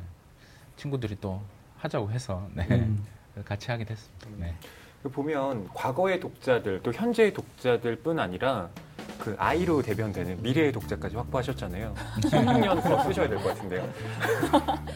친구들이 0.75 1.17
또 1.19 1.41
하자고 1.79 2.11
해서 2.11 2.47
네, 2.53 2.67
음. 2.69 3.03
같이 3.43 3.71
하게 3.71 3.85
됐습니다. 3.85 4.27
네. 4.37 4.53
그 5.01 5.09
보면 5.09 5.67
과거의 5.73 6.19
독자들 6.19 6.83
또 6.83 6.91
현재의 6.93 7.33
독자들뿐 7.33 8.19
아니라 8.19 8.69
그 9.17 9.35
아이로 9.37 9.81
대변되는 9.81 10.41
미래의 10.41 10.71
독자까지 10.71 11.15
확보하셨잖아요. 11.15 11.93
16년 12.21 12.81
더 12.83 13.03
쓰셔야 13.03 13.27
될 13.27 13.37
것 13.39 13.47
같은데요. 13.49 13.89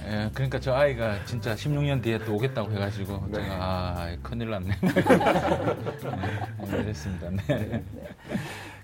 예, 0.08 0.30
그러니까 0.34 0.60
저 0.60 0.74
아이가 0.74 1.24
진짜 1.26 1.56
16년 1.56 2.02
뒤에 2.02 2.20
또 2.20 2.36
오겠다고 2.36 2.72
해가지고 2.72 3.26
네. 3.28 3.42
제가 3.42 3.56
아 3.60 4.16
큰일 4.22 4.50
났네. 4.52 4.76
네, 6.70 6.78
이랬습니다. 6.80 7.30
네. 7.48 7.84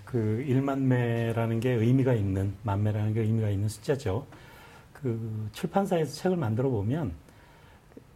그 0.06 0.44
1만매라는 0.48 1.62
게 1.62 1.72
의미가 1.72 2.14
있는 2.14 2.54
만매라는 2.64 3.14
게 3.14 3.22
의미가 3.22 3.50
있는 3.50 3.70
숫자죠. 3.70 4.26
그 4.94 5.50
출판사에서 5.54 6.14
책을 6.14 6.36
만들어 6.38 6.70
보면 6.70 7.14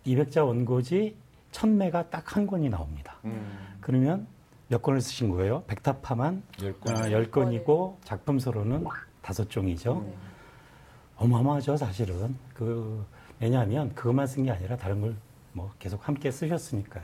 200자 0.05 0.45
원고지 0.45 1.15
1000매가 1.51 2.09
딱 2.09 2.35
한 2.35 2.47
권이 2.47 2.69
나옵니다. 2.69 3.15
음. 3.25 3.75
그러면 3.79 4.25
몇 4.69 4.81
권을 4.81 5.01
쓰신 5.01 5.29
거예요? 5.29 5.63
백타파만 5.67 6.41
열 6.63 6.79
권. 6.79 6.95
아, 6.97 7.01
10권이고 7.09 7.97
작품서로는 8.03 8.85
다섯 9.21 9.49
종이죠. 9.49 10.05
어마어마하죠, 11.17 11.77
사실은. 11.77 12.35
그 12.53 13.05
왜냐하면 13.39 13.93
그것만 13.93 14.25
쓴 14.27 14.43
게 14.45 14.51
아니라 14.51 14.75
다른 14.77 15.01
걸 15.01 15.15
뭐 15.55 15.71
계속 15.77 16.07
함께 16.07 16.31
쓰셨으니까요. 16.31 17.03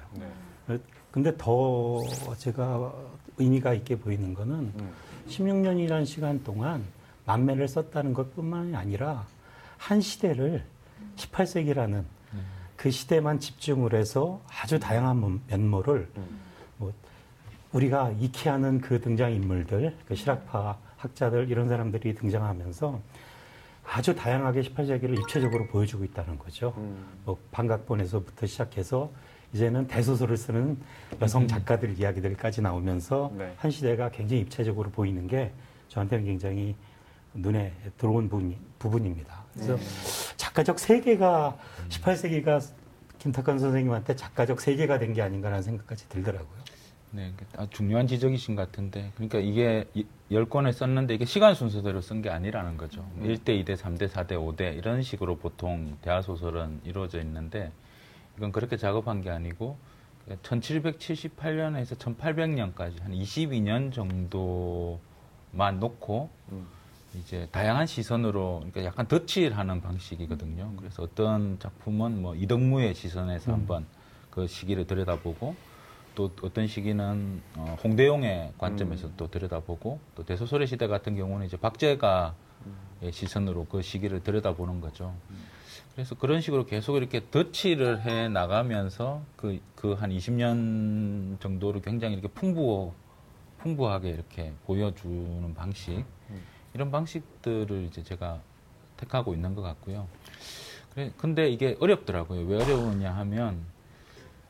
네. 0.68 0.80
근데 1.12 1.32
더 1.38 2.00
제가 2.40 2.92
의미가 3.38 3.76
있게 3.76 3.96
보이는 3.96 4.34
거는 4.34 4.74
음. 4.76 4.92
16년이라는 5.28 6.04
시간 6.08 6.44
동안 6.44 6.84
만매를 7.28 7.68
썼다는 7.68 8.16
것뿐만이 8.16 8.76
아니라 8.76 9.28
한 9.78 10.02
시대를 10.02 10.66
18세기라는 11.16 12.04
그 12.76 12.90
시대만 12.90 13.40
집중을 13.40 13.94
해서 13.94 14.42
아주 14.64 14.80
다양한 14.80 15.20
면- 15.20 15.42
면모를 15.48 16.10
음. 16.18 16.40
뭐 17.72 17.80
우리가 17.80 18.12
익히 18.20 18.50
하는 18.50 18.82
그 18.82 19.00
등장 19.00 19.32
인물들, 19.32 19.96
그 20.08 20.16
실학파 20.16 20.78
학자들 20.98 21.50
이런 21.50 21.68
사람들이 21.68 22.16
등장하면서 22.16 23.00
아주 23.92 24.16
다양하게 24.16 24.62
18세기를 24.62 25.20
입체적으로 25.20 25.66
보여주고 25.68 26.04
있다는 26.04 26.38
거죠. 26.38 26.74
음. 26.78 27.06
뭐 27.26 27.38
반각본에서부터 27.52 28.46
시작해서 28.46 29.10
이제는 29.54 29.88
대소설을 29.88 30.38
쓰는 30.38 30.78
여성 31.22 31.48
작가들 31.48 31.98
이야기들까지 31.98 32.62
나오면서 32.62 33.32
네. 33.36 33.52
한 33.58 33.72
시대가 33.72 34.10
굉장히 34.12 34.44
입체적으로 34.44 34.92
보이는 34.92 35.26
게 35.28 35.52
저한테는 35.88 36.26
굉장히 36.26 36.76
눈에 37.34 37.74
들어온 37.98 38.30
부분, 38.30 38.56
부분입니다. 38.78 39.44
그래서 39.54 39.78
작가적 40.38 40.78
세계가 40.78 41.58
18세기가 41.90 42.62
김탁한 43.18 43.58
선생님한테 43.58 44.16
작가적 44.16 44.62
세계가 44.62 45.00
된 45.00 45.14
게 45.14 45.22
아닌가라는 45.24 45.64
생각까지 45.64 46.08
들더라고요. 46.10 46.60
네, 47.12 47.34
중요한 47.72 48.06
지적이신 48.08 48.56
것 48.56 48.68
같은데, 48.68 49.12
그러니까 49.16 49.40
이게 49.40 49.86
이- 49.96 50.06
열 50.32 50.46
권을 50.48 50.74
썼는데 50.74 51.16
이게 51.16 51.26
시간 51.26 51.56
순서대로 51.56 52.02
쓴 52.02 52.22
게 52.22 52.30
아니라는 52.30 52.78
거죠. 52.78 53.02
음. 53.18 53.24
1대, 53.24 53.64
2대, 53.64 53.76
3대, 53.76 54.08
4대, 54.08 54.34
5대 54.34 54.78
이런 54.78 55.02
식으로 55.02 55.38
보통 55.38 55.98
대하 56.02 56.22
소설은 56.22 56.82
이루어져 56.84 57.20
있는데 57.22 57.72
이건 58.38 58.52
그렇게 58.52 58.78
작업한 58.78 59.22
게 59.24 59.32
아니고 59.32 59.78
1778년에서 60.44 61.98
1800년까지 61.98 63.02
한 63.02 63.12
22년 63.14 63.92
정도만 63.92 65.80
놓고 65.80 66.30
음. 66.52 66.68
이제 67.16 67.48
다양한 67.52 67.88
시선으로 67.88 68.58
그러니까 68.60 68.84
약간 68.86 69.08
덧칠하는 69.08 69.82
방식이거든요. 69.82 70.74
그래서 70.78 71.02
어떤 71.02 71.58
작품은 71.58 72.22
뭐 72.22 72.36
이덕무의 72.36 72.94
시선에서 72.94 73.52
음. 73.52 73.54
한번 73.56 73.86
그 74.30 74.46
시기를 74.46 74.86
들여다보고 74.86 75.56
또 76.20 76.32
어떤 76.42 76.68
시기는 76.68 77.42
어, 77.56 77.78
홍대용의 77.84 78.54
관점에서 78.58 79.08
음. 79.08 79.14
또 79.16 79.28
들여다보고 79.30 80.00
또 80.16 80.26
대소설의 80.26 80.68
시대 80.68 80.88
같은 80.88 81.16
경우는 81.16 81.46
이제 81.46 81.56
박제가의 81.58 82.34
시선으로 83.12 83.66
그 83.66 83.82
시기를 83.82 84.22
들여다보는 84.24 84.82
거죠. 84.82 85.14
그래서 85.94 86.16
그런 86.16 86.42
식으로 86.42 86.66
계속 86.66 86.98
이렇게 86.98 87.22
덧칠을 87.32 88.02
해 88.02 88.28
나가면서 88.30 89.22
그 89.38 89.60
그 89.76 89.94
한 89.96 90.10
20년 90.12 91.40
정도를 91.40 91.82
굉장히 91.82 92.16
이렇게 92.16 92.28
풍부 92.28 92.92
풍부하게 93.60 94.10
이렇게 94.10 94.52
보여주는 94.66 95.54
방식 95.56 96.04
이런 96.74 96.92
방식들을 96.92 97.84
이제 97.86 98.04
제가 98.04 98.40
택하고 98.98 99.34
있는 99.34 99.56
것 99.56 99.62
같고요. 99.62 100.08
그래, 100.94 101.12
근데 101.18 101.50
이게 101.50 101.78
어렵더라고요. 101.80 102.42
왜 102.46 102.62
어려우냐 102.62 103.12
하면, 103.16 103.64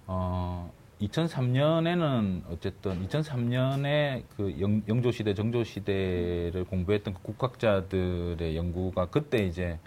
어, 0.07 0.71
2003년에는 1.01 2.41
어쨌든 2.51 3.07
2003년에 3.07 4.23
그 4.35 4.55
영, 4.59 4.81
영조시대, 4.87 5.33
정조시대를 5.33 6.65
공부했던 6.69 7.13
그 7.13 7.21
국학자들의 7.23 8.55
연구가 8.57 9.05
그때 9.07 9.37
이제 9.45 9.79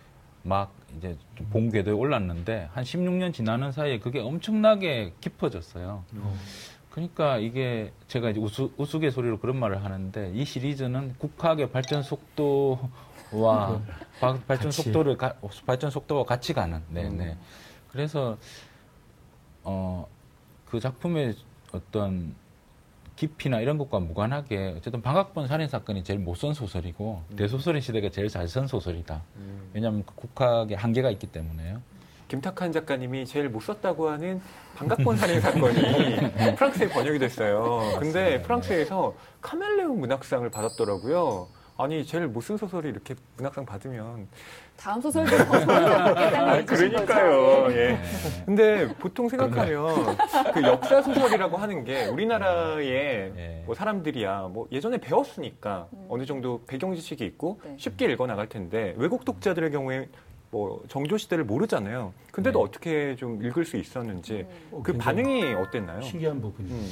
막 0.42 0.72
이제 0.96 1.16
좀 1.36 1.46
본궤도에 1.50 1.92
올랐는데 1.92 2.68
한 2.72 2.84
16년 2.84 3.32
지나는 3.32 3.72
사이에 3.72 3.98
그게 3.98 4.20
엄청나게 4.20 5.12
깊어졌어요. 5.20 6.04
그러니까 6.90 7.38
이게 7.38 7.92
제가 8.08 8.30
이제 8.30 8.40
우스, 8.40 8.68
우스갯소리로 8.76 9.38
그런 9.38 9.56
말을 9.58 9.82
하는데 9.84 10.30
이 10.34 10.44
시리즈는 10.44 11.14
국학의 11.18 11.70
발전 11.70 12.02
속도와 12.02 13.80
바- 14.20 14.38
발전 14.46 14.66
같이. 14.66 14.82
속도를 14.82 15.16
가- 15.16 15.34
발전 15.64 15.90
속도와 15.90 16.24
같이 16.24 16.52
가는 16.52 16.82
네, 16.90 17.04
음. 17.06 17.16
네. 17.16 17.36
그래서 17.90 18.36
어 19.64 20.06
그 20.72 20.80
작품의 20.80 21.34
어떤 21.72 22.34
깊이나 23.14 23.60
이런 23.60 23.76
것과 23.76 24.00
무관하게 24.00 24.72
어쨌든 24.78 25.02
방학본 25.02 25.46
살인 25.46 25.68
사건이 25.68 26.02
제일 26.02 26.18
못 26.18 26.34
쓴 26.38 26.54
소설이고 26.54 27.22
대소설의 27.36 27.82
시대가 27.82 28.08
제일 28.08 28.30
잘 28.30 28.48
쓴 28.48 28.66
소설이다. 28.66 29.22
음. 29.36 29.70
왜냐하면 29.74 30.02
그 30.06 30.14
국학의 30.14 30.78
한계가 30.78 31.10
있기 31.10 31.26
때문에요. 31.26 31.82
김탁한 32.28 32.72
작가님이 32.72 33.26
제일 33.26 33.50
못 33.50 33.60
썼다고 33.60 34.08
하는 34.08 34.40
반각본 34.74 35.18
살인 35.18 35.42
사건이 35.42 35.76
프랑스에 36.56 36.88
번역이 36.88 37.18
됐어요. 37.18 37.98
근데 38.00 38.40
프랑스에서 38.40 39.14
카멜레온 39.42 40.00
문학상을 40.00 40.48
받았더라고요. 40.48 41.48
아니 41.82 42.04
제일 42.06 42.26
못 42.28 42.42
쓴 42.42 42.56
소설이 42.56 42.88
이렇게 42.88 43.14
문학상 43.36 43.64
받으면 43.64 44.26
다음 44.76 45.00
소설도 45.00 45.30
더 45.36 45.56
해당해 46.16 46.64
주신 46.66 46.88
그러니까요. 46.90 47.62
거죠. 47.64 47.76
예. 47.76 47.98
근데 48.44 48.88
보통 48.98 49.28
생각하면 49.28 50.16
그 50.52 50.62
역사 50.62 51.00
소설이라고 51.02 51.56
하는 51.56 51.84
게 51.84 52.06
우리나라의 52.06 52.86
예. 53.36 53.62
뭐 53.64 53.74
사람들이야 53.76 54.48
뭐 54.52 54.66
예전에 54.72 54.98
배웠으니까 54.98 55.86
음. 55.92 56.06
어느 56.08 56.26
정도 56.26 56.62
배경 56.66 56.94
지식이 56.96 57.24
있고 57.24 57.60
네. 57.64 57.76
쉽게 57.78 58.06
읽어 58.06 58.26
나갈 58.26 58.48
텐데 58.48 58.94
외국 58.96 59.24
독자들의 59.24 59.70
경우에 59.70 60.08
뭐 60.50 60.82
정조 60.88 61.16
시대를 61.18 61.44
모르잖아요. 61.44 62.12
근데도 62.32 62.58
네. 62.58 62.64
어떻게 62.64 63.16
좀 63.16 63.42
읽을 63.42 63.64
수 63.64 63.76
있었는지 63.76 64.46
어, 64.72 64.80
그 64.82 64.92
반응이 64.94 65.54
어땠나요? 65.54 66.02
신기한 66.02 66.40
부분이. 66.40 66.70
음. 66.70 66.90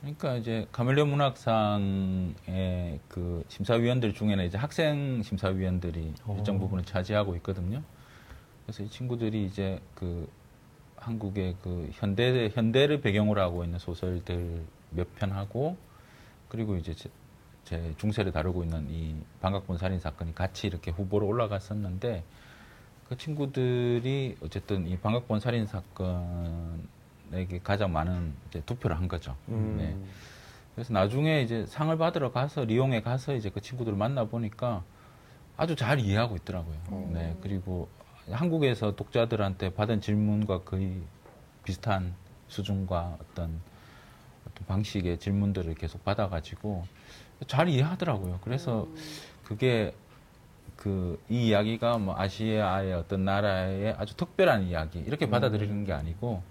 그러니까 0.00 0.36
이제 0.36 0.66
가멜레온 0.70 1.08
문학상의 1.10 3.00
그 3.08 3.44
심사위원들 3.48 4.14
중에는 4.14 4.44
이제 4.46 4.56
학생 4.56 5.22
심사위원들이 5.22 6.14
오. 6.26 6.36
일정 6.36 6.58
부분을 6.58 6.84
차지하고 6.84 7.34
있거든요. 7.36 7.82
그래서 8.64 8.84
이 8.84 8.88
친구들이 8.88 9.44
이제 9.44 9.80
그 9.94 10.28
한국의 10.96 11.56
그 11.62 11.88
현대 11.92 12.48
현대를 12.52 13.00
배경으로 13.00 13.40
하고 13.40 13.64
있는 13.64 13.78
소설들 13.78 14.64
몇 14.90 15.06
편 15.16 15.32
하고 15.32 15.76
그리고 16.48 16.76
이제 16.76 16.94
제, 16.94 17.10
제 17.64 17.94
중세를 17.98 18.32
다루고 18.32 18.62
있는 18.62 18.86
이 18.90 19.16
방각본 19.40 19.78
살인 19.78 19.98
사건이 19.98 20.34
같이 20.34 20.66
이렇게 20.66 20.90
후보로 20.90 21.26
올라갔었는데 21.26 22.24
그 23.08 23.16
친구들이 23.16 24.36
어쨌든 24.42 24.86
이 24.86 24.96
방각본 24.98 25.40
살인 25.40 25.66
사건 25.66 26.86
에게 27.32 27.60
가장 27.62 27.92
많은 27.92 28.32
이제 28.48 28.62
투표를 28.64 28.96
한 28.96 29.08
거죠. 29.08 29.36
음. 29.48 29.76
네. 29.78 29.96
그래서 30.74 30.92
나중에 30.92 31.42
이제 31.42 31.66
상을 31.66 31.96
받으러 31.96 32.32
가서 32.32 32.64
리옹에 32.64 33.02
가서 33.02 33.34
이제 33.34 33.50
그 33.50 33.60
친구들을 33.60 33.96
만나 33.96 34.24
보니까 34.24 34.84
아주 35.56 35.74
잘 35.76 35.98
이해하고 35.98 36.36
있더라고요. 36.36 36.76
음. 36.92 37.10
네. 37.12 37.36
그리고 37.42 37.88
한국에서 38.30 38.94
독자들한테 38.94 39.74
받은 39.74 40.00
질문과 40.00 40.62
거의 40.62 41.02
비슷한 41.64 42.14
수준과 42.48 43.18
어떤 43.20 43.60
어떤 44.46 44.66
방식의 44.66 45.18
질문들을 45.18 45.74
계속 45.74 46.04
받아가지고 46.04 46.86
잘 47.46 47.68
이해하더라고요. 47.68 48.40
그래서 48.42 48.88
그게 49.44 49.94
그 50.76 51.18
이 51.28 51.48
이야기가 51.48 51.98
뭐 51.98 52.14
아시아의 52.18 52.94
어떤 52.94 53.24
나라의 53.24 53.94
아주 53.98 54.16
특별한 54.16 54.62
이야기 54.64 55.00
이렇게 55.00 55.28
받아들이는 55.28 55.84
게 55.84 55.92
아니고 55.92 56.42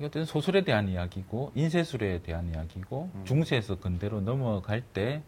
어떤 0.00 0.24
소설에 0.26 0.62
대한 0.62 0.88
이야기고 0.88 1.52
인쇄술에 1.54 2.20
대한 2.22 2.48
이야기고 2.48 3.10
중세에서 3.24 3.78
근대로 3.78 4.20
넘어갈 4.20 4.82
때 4.82 5.22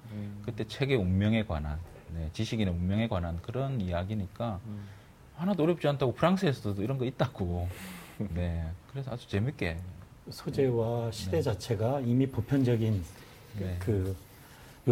그때 0.44 0.66
책의 0.66 0.96
운명에 0.96 1.44
관한 1.44 1.78
네, 2.14 2.28
지식인의 2.32 2.74
운명에 2.74 3.08
관한 3.08 3.40
그런 3.42 3.80
이야기니까 3.80 4.60
하나도 5.36 5.62
어렵지 5.62 5.86
않다고 5.86 6.12
프랑스에서도 6.14 6.82
이런 6.82 6.98
거 6.98 7.04
있다고. 7.04 7.68
네 8.34 8.68
그래서 8.90 9.12
아주 9.12 9.28
재밌게. 9.28 9.78
소재와 10.30 11.10
시대 11.12 11.40
자체가 11.40 12.00
이미 12.00 12.26
보편적인 12.26 13.02
네. 13.58 13.76
그 13.78 14.14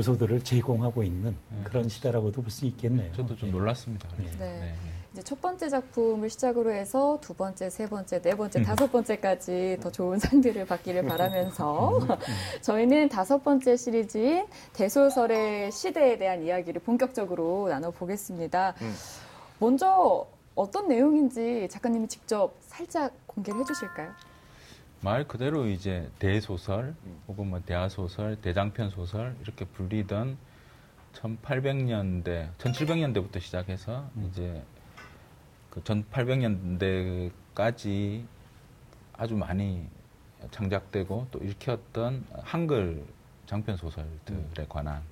요소들을 0.01 0.45
제공하고 0.45 1.03
있는 1.03 1.35
그런 1.65 1.89
시대라고도 1.89 2.43
볼 2.43 2.51
수 2.51 2.67
있겠네요. 2.67 3.13
저도 3.13 3.35
좀 3.37 3.51
놀랐습니다. 3.51 4.09
그래서. 4.17 4.39
네. 4.39 4.61
네. 4.61 4.75
이제 5.13 5.23
첫 5.23 5.41
번째 5.41 5.69
작품을 5.71 6.29
시작으로 6.29 6.71
해서 6.71 7.19
두 7.23 7.33
번째, 7.33 7.71
세 7.71 7.89
번째, 7.89 8.21
네 8.21 8.33
음. 8.33 8.37
번째, 8.37 8.63
다섯 8.63 8.93
번째까지 8.93 9.79
더 9.81 9.91
좋은 9.91 10.19
상들을 10.19 10.67
받기를 10.67 11.07
바라면서 11.07 11.99
음. 11.99 12.09
저희는 12.61 13.09
다섯 13.09 13.43
번째 13.43 13.77
시리즈인 13.79 14.47
대소설의 14.75 15.73
시대에 15.73 16.19
대한 16.19 16.43
이야기를 16.43 16.83
본격적으로 16.83 17.69
나눠보겠습니다. 17.69 18.75
음. 18.83 18.95
먼저 19.59 20.27
어떤 20.55 20.89
내용인지 20.89 21.69
작가님이 21.71 22.09
직접 22.09 22.53
살짝 22.61 23.13
공개를 23.27 23.61
해주실까요? 23.61 24.11
말 25.01 25.27
그대로 25.29 25.67
이제 25.67 26.11
대소설 26.19 26.95
혹은 27.29 27.51
뭐 27.51 27.61
대하소설, 27.65 28.41
대장편 28.41 28.91
소설 28.91 29.37
이렇게 29.43 29.65
불리던 29.65 30.37
1800년대, 31.15 32.49
1700년대부터 32.59 33.41
시작해서 33.41 34.11
이제 34.29 34.61
그 35.71 35.81
1800년대까지 35.83 38.25
아주 39.15 39.37
많이 39.37 39.87
창작되고 40.51 41.29
또 41.31 41.39
읽혔던 41.39 42.27
한글 42.43 43.05
장편 43.47 43.77
소설들에 43.77 44.67
관한 44.69 45.03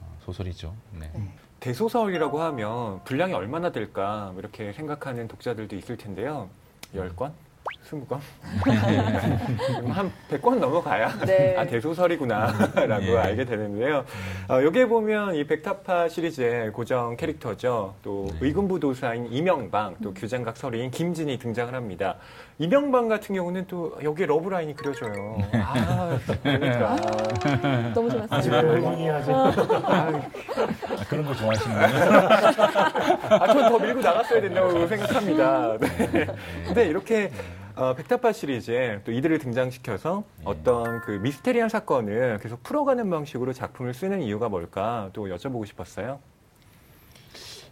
어, 0.00 0.16
소설이죠. 0.20 0.74
네. 0.98 1.12
대소설이라고 1.60 2.40
하면 2.40 3.04
분량이 3.04 3.34
얼마나 3.34 3.70
될까 3.70 4.34
이렇게 4.38 4.72
생각하는 4.72 5.28
독자들도 5.28 5.76
있을 5.76 5.96
텐데요. 5.96 6.48
10권? 6.94 7.32
20권? 7.88 8.18
한 9.90 10.12
100권 10.30 10.58
넘어가야 10.58 11.08
네. 11.26 11.56
아 11.58 11.64
대소설이구나라고 11.66 13.06
예. 13.14 13.18
알게 13.18 13.44
되는데요. 13.44 14.04
어, 14.48 14.62
여기에 14.62 14.86
보면 14.86 15.34
이 15.34 15.44
백타파 15.44 16.08
시리즈의 16.08 16.72
고정 16.72 17.16
캐릭터죠. 17.16 17.94
또 18.02 18.28
의금부 18.40 18.78
도사인 18.78 19.26
이명방, 19.32 19.96
또 20.02 20.14
규장각 20.14 20.56
서리인 20.56 20.90
김진이 20.90 21.38
등장을 21.38 21.74
합니다. 21.74 22.16
이명방 22.58 23.08
같은 23.08 23.34
경우는 23.34 23.64
또 23.66 23.96
여기에 24.02 24.26
러브라인이 24.26 24.76
그려져요. 24.76 25.38
아, 25.54 26.18
그러니까. 26.42 26.96
너무 27.94 28.10
좋았어요. 28.10 28.60
훌륭하죠. 28.60 29.34
아, 29.86 30.20
그런 31.08 31.24
거 31.24 31.34
좋아하시는군요. 31.34 32.28
아, 33.30 33.46
전 33.46 33.70
더 33.70 33.78
밀고 33.78 34.00
나갔어야 34.00 34.40
된다고 34.40 34.86
생각합니다. 34.86 35.78
네. 35.78 36.26
근데 36.66 36.86
이렇게 36.86 37.30
어, 37.80 37.94
백타파 37.94 38.32
시리즈에 38.32 39.00
또 39.04 39.10
이들을 39.10 39.38
등장시켜서 39.38 40.22
어떤 40.44 41.00
그 41.00 41.12
미스테리한 41.12 41.70
사건을 41.70 42.38
계속 42.42 42.62
풀어가는 42.62 43.08
방식으로 43.08 43.54
작품을 43.54 43.94
쓰는 43.94 44.20
이유가 44.20 44.50
뭘까 44.50 45.08
또 45.14 45.28
여쭤보고 45.28 45.64
싶었어요. 45.66 46.18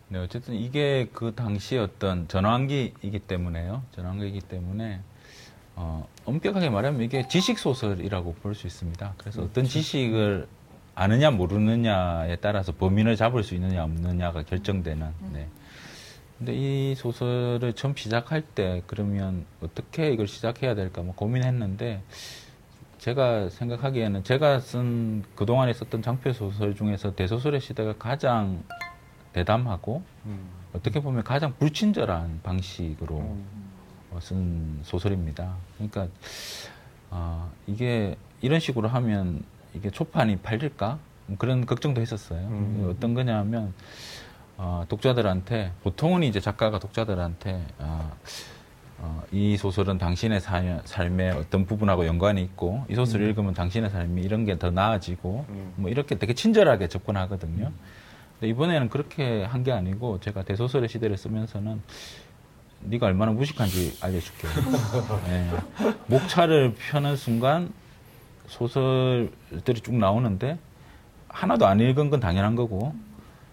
네, 0.09 0.19
어쨌든 0.19 0.55
이게 0.55 1.11
그 1.13 1.35
당시의 1.35 1.83
어떤 1.83 2.27
전환기이기 2.27 3.19
때문에요. 3.19 3.83
전환기이기 3.93 4.41
때문에 4.41 5.01
어, 5.77 6.09
엄격하게 6.25 6.71
말하면 6.71 7.03
이게 7.03 7.29
지식 7.29 7.59
소설이라고 7.59 8.33
볼 8.37 8.55
수 8.55 8.67
있습니다. 8.67 9.13
그래서 9.19 9.43
어떤 9.43 9.65
지식을 9.65 10.49
아느냐 10.95 11.31
모르느냐에 11.31 12.37
따라서 12.37 12.73
범인을 12.73 13.17
잡을 13.17 13.43
수 13.43 13.55
있느냐 13.55 13.85
없느냐가 13.85 14.43
결정되는. 14.43 15.07
네. 15.35 15.49
근데 16.39 16.55
이 16.55 16.95
소설을 16.95 17.73
처음 17.75 17.97
시작할 17.97 18.43
때 18.43 18.83
그러면 18.87 19.45
어떻게 19.61 20.13
이걸 20.13 20.29
시작해야 20.29 20.75
될까 20.75 21.03
뭐 21.03 21.15
고민했는데 21.15 22.03
제가 22.99 23.49
생각하기에는 23.49 24.23
제가 24.25 24.61
쓴 24.61 25.25
그동안에 25.35 25.73
썼던 25.73 26.03
장편 26.03 26.33
소설 26.33 26.75
중에서 26.77 27.15
대소설의 27.15 27.61
시대가 27.61 27.95
가장 27.99 28.63
대담하고 29.33 30.03
어떻게 30.73 31.01
보면 31.01 31.25
가장 31.25 31.55
불친절한 31.59 32.41
방식으로 32.43 33.37
어, 34.11 34.19
쓴 34.21 34.81
소설입니다. 34.83 35.57
그러니까 35.75 36.09
어, 37.11 37.51
이게 37.67 38.17
이런 38.41 38.61
식으로 38.61 38.89
하면 38.89 39.43
이게 39.75 39.91
초판이 39.91 40.39
팔릴까 40.39 40.99
뭐 41.27 41.37
그런 41.37 41.67
걱정도 41.67 42.01
했었어요. 42.01 42.47
음. 42.47 42.93
어떤 42.95 43.15
거냐면 43.15 43.75
어, 44.59 44.85
독자들한테 44.89 45.73
보통은 45.83 46.25
이제 46.25 46.41
작가가 46.41 46.79
독자들한테 46.79 47.65
어, 47.79 48.13
어, 48.99 49.23
이 49.31 49.57
소설은 49.57 49.99
당신의 49.99 50.41
사- 50.41 50.81
삶의 50.85 51.31
어떤 51.31 51.65
부분하고 51.65 52.07
연관이 52.07 52.43
있고 52.43 52.85
이 52.91 52.95
소설을 52.97 53.27
읽으면 53.29 53.55
당신의 53.55 53.91
삶이 53.91 54.21
이런 54.23 54.45
게 54.45 54.59
더 54.59 54.71
나아지고 54.73 55.47
음. 55.49 55.73
뭐 55.77 55.89
이렇게 55.91 56.17
되게 56.19 56.35
친절하게 56.35 56.89
접근하거든요. 56.89 57.71
근데 58.41 58.49
이번에는 58.49 58.89
그렇게 58.89 59.45
한 59.45 59.63
게 59.63 59.71
아니고 59.73 60.19
제가 60.21 60.43
대소설의 60.43 60.89
시대를 60.89 61.17
쓰면서는 61.17 61.81
네가 62.81 63.07
얼마나 63.07 63.31
무식한지 63.33 63.97
알려줄게. 64.01 64.49
예. 65.29 65.51
목차를 66.07 66.75
펴는 66.75 67.17
순간 67.17 67.73
소설들이 68.49 69.81
쭉 69.81 69.95
나오는데 69.97 70.59
하나도 71.29 71.67
안 71.67 71.79
읽은 71.81 72.11
건 72.11 72.19
당연한 72.21 72.57
거고 72.57 72.95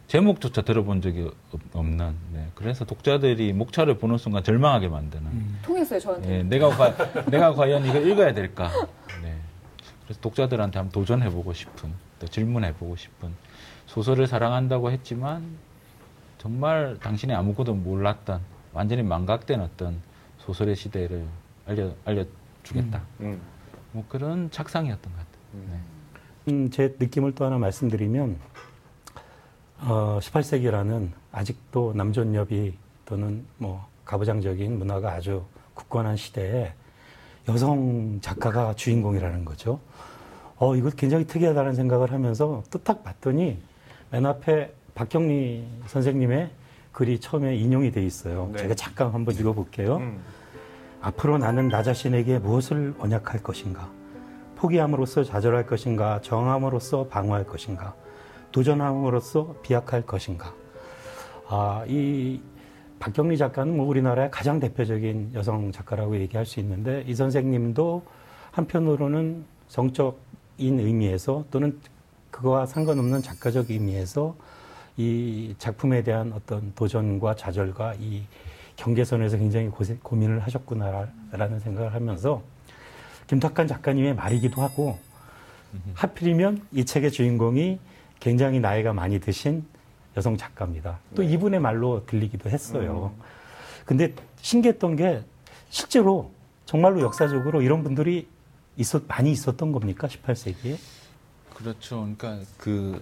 제목조차 0.07 0.61
들어본 0.61 1.01
적이 1.01 1.31
없- 1.51 1.61
없는. 1.75 2.15
네. 2.33 2.47
그래서 2.55 2.85
독자들이 2.85 3.53
목차를 3.53 3.97
보는 3.97 4.17
순간 4.17 4.43
절망하게 4.43 4.87
만드는. 4.87 5.25
통했어요, 5.63 5.99
저한테. 5.99 6.39
예, 6.39 6.43
내가 6.43 6.69
과, 6.69 6.95
내가 7.29 7.53
과연 7.53 7.85
이걸 7.85 8.07
읽어야 8.07 8.33
될까? 8.33 8.69
네. 9.23 9.35
그래서 10.03 10.21
독자들한테 10.21 10.77
한번 10.79 10.91
도전해보고 10.91 11.53
싶은, 11.53 11.91
또 12.19 12.27
질문해보고 12.27 12.95
싶은 12.95 13.29
소설을 13.87 14.27
사랑한다고 14.27 14.91
했지만 14.91 15.43
정말 16.37 16.97
당신이 17.01 17.33
아무것도 17.33 17.73
몰랐던 17.73 18.41
완전히 18.73 19.01
망각된 19.01 19.61
어떤 19.61 19.99
소설의 20.39 20.75
시대를 20.75 21.25
알려 21.65 21.91
알려주겠다. 22.05 23.01
음. 23.21 23.41
뭐 23.91 24.03
그런 24.07 24.51
착상이었던 24.51 25.11
것 25.11 25.17
같아요. 25.17 25.63
네. 25.71 25.79
음, 26.53 26.69
제 26.69 26.95
느낌을 26.99 27.33
또 27.33 27.45
하나 27.45 27.57
말씀드리면 27.57 28.37
어, 29.81 30.19
18세기라는 30.21 31.09
아직도 31.31 31.93
남존여비 31.95 32.77
또는 33.05 33.45
뭐 33.57 33.85
가부장적인 34.05 34.77
문화가 34.79 35.11
아주 35.13 35.43
굳건한 35.73 36.15
시대에 36.17 36.73
여성 37.47 38.19
작가가 38.21 38.73
주인공이라는 38.73 39.45
거죠. 39.45 39.79
어, 40.57 40.75
이거 40.75 40.89
굉장히 40.89 41.25
특이하다는 41.27 41.75
생각을 41.75 42.11
하면서 42.11 42.63
또 42.71 42.79
딱 42.79 43.03
봤더니 43.03 43.59
맨 44.11 44.25
앞에 44.25 44.73
박경리 44.95 45.67
선생님의 45.87 46.49
글이 46.93 47.19
처음에 47.19 47.55
인용이 47.57 47.91
돼 47.91 48.01
있어요. 48.03 48.49
네. 48.53 48.59
제가 48.59 48.75
잠깐 48.75 49.11
한번 49.11 49.35
읽어볼게요. 49.35 49.97
음. 49.97 50.21
앞으로 51.01 51.37
나는 51.37 51.67
나 51.67 51.83
자신에게 51.83 52.39
무엇을 52.39 52.95
언약할 52.97 53.43
것인가? 53.43 53.89
포기함으로써 54.55 55.23
좌절할 55.25 55.65
것인가? 55.67 56.21
정함으로써 56.21 57.07
방어할 57.07 57.43
것인가? 57.45 57.93
도전함으로써 58.55 59.53
비약할 59.63 60.03
것인가? 60.03 60.53
아, 61.49 61.83
이 61.89 62.39
박경리 62.99 63.37
작가는 63.37 63.75
뭐 63.75 63.85
우리나라의 63.85 64.31
가장 64.31 64.61
대표적인 64.61 65.31
여성 65.33 65.73
작가라고 65.73 66.17
얘기할 66.21 66.45
수 66.45 66.61
있는데 66.61 67.03
이 67.05 67.13
선생님도 67.13 68.03
한편으로는 68.51 69.43
성적인 69.67 70.79
의미에서 70.79 71.43
또는 71.51 71.81
그거와 72.31 72.65
상관없는 72.65 73.21
작가적 73.21 73.71
의미에서 73.71 74.37
이 74.95 75.53
작품에 75.57 76.03
대한 76.03 76.31
어떤 76.31 76.73
도전과 76.75 77.35
좌절과 77.35 77.95
이 77.99 78.23
경계선에서 78.77 79.37
굉장히 79.37 79.67
고생, 79.67 79.99
고민을 80.01 80.39
하셨구나라는 80.39 81.59
생각을 81.59 81.93
하면서 81.93 82.41
김탁한 83.27 83.67
작가님의 83.67 84.15
말이기도 84.15 84.61
하고 84.61 84.97
하필이면 85.95 86.65
이 86.71 86.85
책의 86.85 87.11
주인공이 87.11 87.79
굉장히 88.19 88.59
나이가 88.59 88.93
많이 88.93 89.19
드신 89.19 89.65
여성 90.17 90.37
작가입니다. 90.37 90.99
또 91.15 91.23
이분의 91.23 91.59
말로 91.59 92.05
들리기도 92.05 92.49
했어요. 92.49 93.13
근데 93.85 94.13
신기했던 94.41 94.95
게 94.95 95.23
실제로 95.69 96.31
정말로 96.65 97.01
역사적으로 97.01 97.61
이런 97.61 97.83
분들이 97.83 98.27
있었, 98.77 99.03
많이 99.07 99.31
있었던 99.31 99.71
겁니까? 99.71 100.07
18세기에? 100.07 100.77
그렇죠. 101.53 102.01
그러니까 102.17 102.39
그 102.57 103.01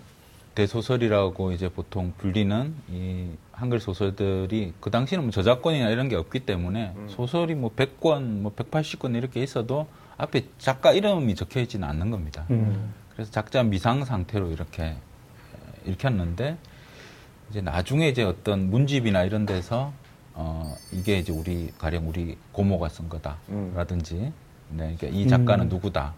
대소설이라고 0.55 1.51
이제 1.51 1.69
보통 1.69 2.13
불리는 2.17 2.75
이 2.91 3.29
한글 3.51 3.79
소설들이 3.79 4.73
그 4.79 4.91
당시는 4.91 5.23
뭐 5.23 5.31
저작권이나 5.31 5.89
이런 5.89 6.09
게 6.09 6.15
없기 6.15 6.41
때문에 6.41 6.93
소설이 7.07 7.55
뭐 7.55 7.71
100권, 7.75 8.21
뭐 8.41 8.53
180권 8.53 9.15
이렇게 9.15 9.41
있어도 9.41 9.87
앞에 10.17 10.45
작가 10.59 10.91
이름이 10.91 11.33
적혀 11.35 11.59
있지는 11.61 11.87
않는 11.87 12.11
겁니다. 12.11 12.45
음. 12.51 12.93
그래서 13.13 13.31
작자 13.31 13.63
미상 13.63 14.05
상태로 14.05 14.51
이렇게 14.51 14.95
읽혔는데 15.85 16.57
이제 17.49 17.61
나중에 17.61 18.09
이제 18.09 18.23
어떤 18.23 18.69
문집이나 18.69 19.23
이런 19.23 19.45
데서 19.45 19.93
어 20.33 20.75
이게 20.91 21.19
이제 21.19 21.31
우리 21.31 21.71
가령 21.77 22.09
우리 22.09 22.37
고모가 22.51 22.89
쓴 22.89 23.07
거다라든지 23.09 24.31
네, 24.69 24.95
그러니까 24.97 25.07
이 25.07 25.27
작가는 25.27 25.65
음. 25.65 25.69
누구다 25.69 26.15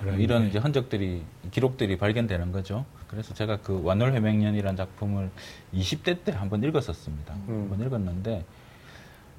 그런, 0.00 0.20
이런 0.20 0.42
네. 0.42 0.48
이제 0.48 0.58
흔적들이 0.58 1.22
기록들이 1.50 1.98
발견되는 1.98 2.52
거죠. 2.52 2.84
그래서 3.08 3.34
제가 3.34 3.58
그 3.58 3.82
완월 3.82 4.12
회명년이라는 4.12 4.76
작품을 4.76 5.30
20대 5.74 6.24
때 6.24 6.32
한번 6.32 6.62
읽었었습니다. 6.62 7.34
음. 7.48 7.68
한번 7.70 7.86
읽었는데 7.86 8.44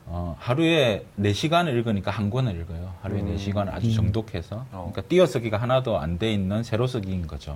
어, 0.10 0.36
하루에 0.40 1.06
4시간을 1.20 1.74
읽으니까 1.76 2.12
한 2.12 2.30
권을 2.30 2.60
읽어요. 2.62 2.94
하루에 3.02 3.20
음. 3.22 3.36
4시간 3.36 3.68
아주 3.72 3.88
음. 3.88 3.94
정독해서. 3.94 4.66
어. 4.72 4.92
그러니까 4.92 5.02
띄어쓰기가 5.10 5.58
하나도 5.58 6.00
안 6.00 6.18
돼 6.18 6.32
있는 6.34 6.64
세로쓰기인 6.64 7.28
거죠. 7.28 7.56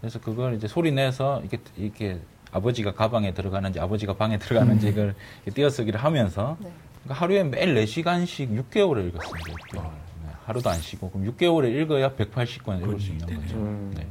그래서 0.00 0.20
그걸 0.20 0.54
이제 0.54 0.68
소리 0.68 0.92
내서 0.92 1.40
이렇게, 1.40 1.58
이렇게 1.76 2.20
아버지가 2.52 2.92
가방에 2.94 3.34
들어가는지 3.34 3.80
아버지가 3.80 4.14
방에 4.14 4.38
들어가는지 4.38 4.88
이걸 4.88 5.14
이렇게 5.44 5.50
띄어쓰기를 5.60 6.02
하면서 6.02 6.56
네. 6.60 6.70
그러니까 7.02 7.22
하루에 7.24 7.42
매일 7.44 7.74
4시간씩 7.74 8.56
6개월을 8.70 9.08
읽었습니다. 9.08 9.52
6개월. 9.52 9.82
네, 10.24 10.30
하루도 10.44 10.70
안 10.70 10.80
쉬고. 10.80 11.10
그럼 11.10 11.26
6개월을 11.32 11.74
읽어야 11.82 12.10
180권을 12.12 12.82
읽을 12.82 13.00
수 13.00 13.10
있는 13.10 13.26
거죠. 13.26 13.56
음. 13.56 13.92
네. 13.96 14.06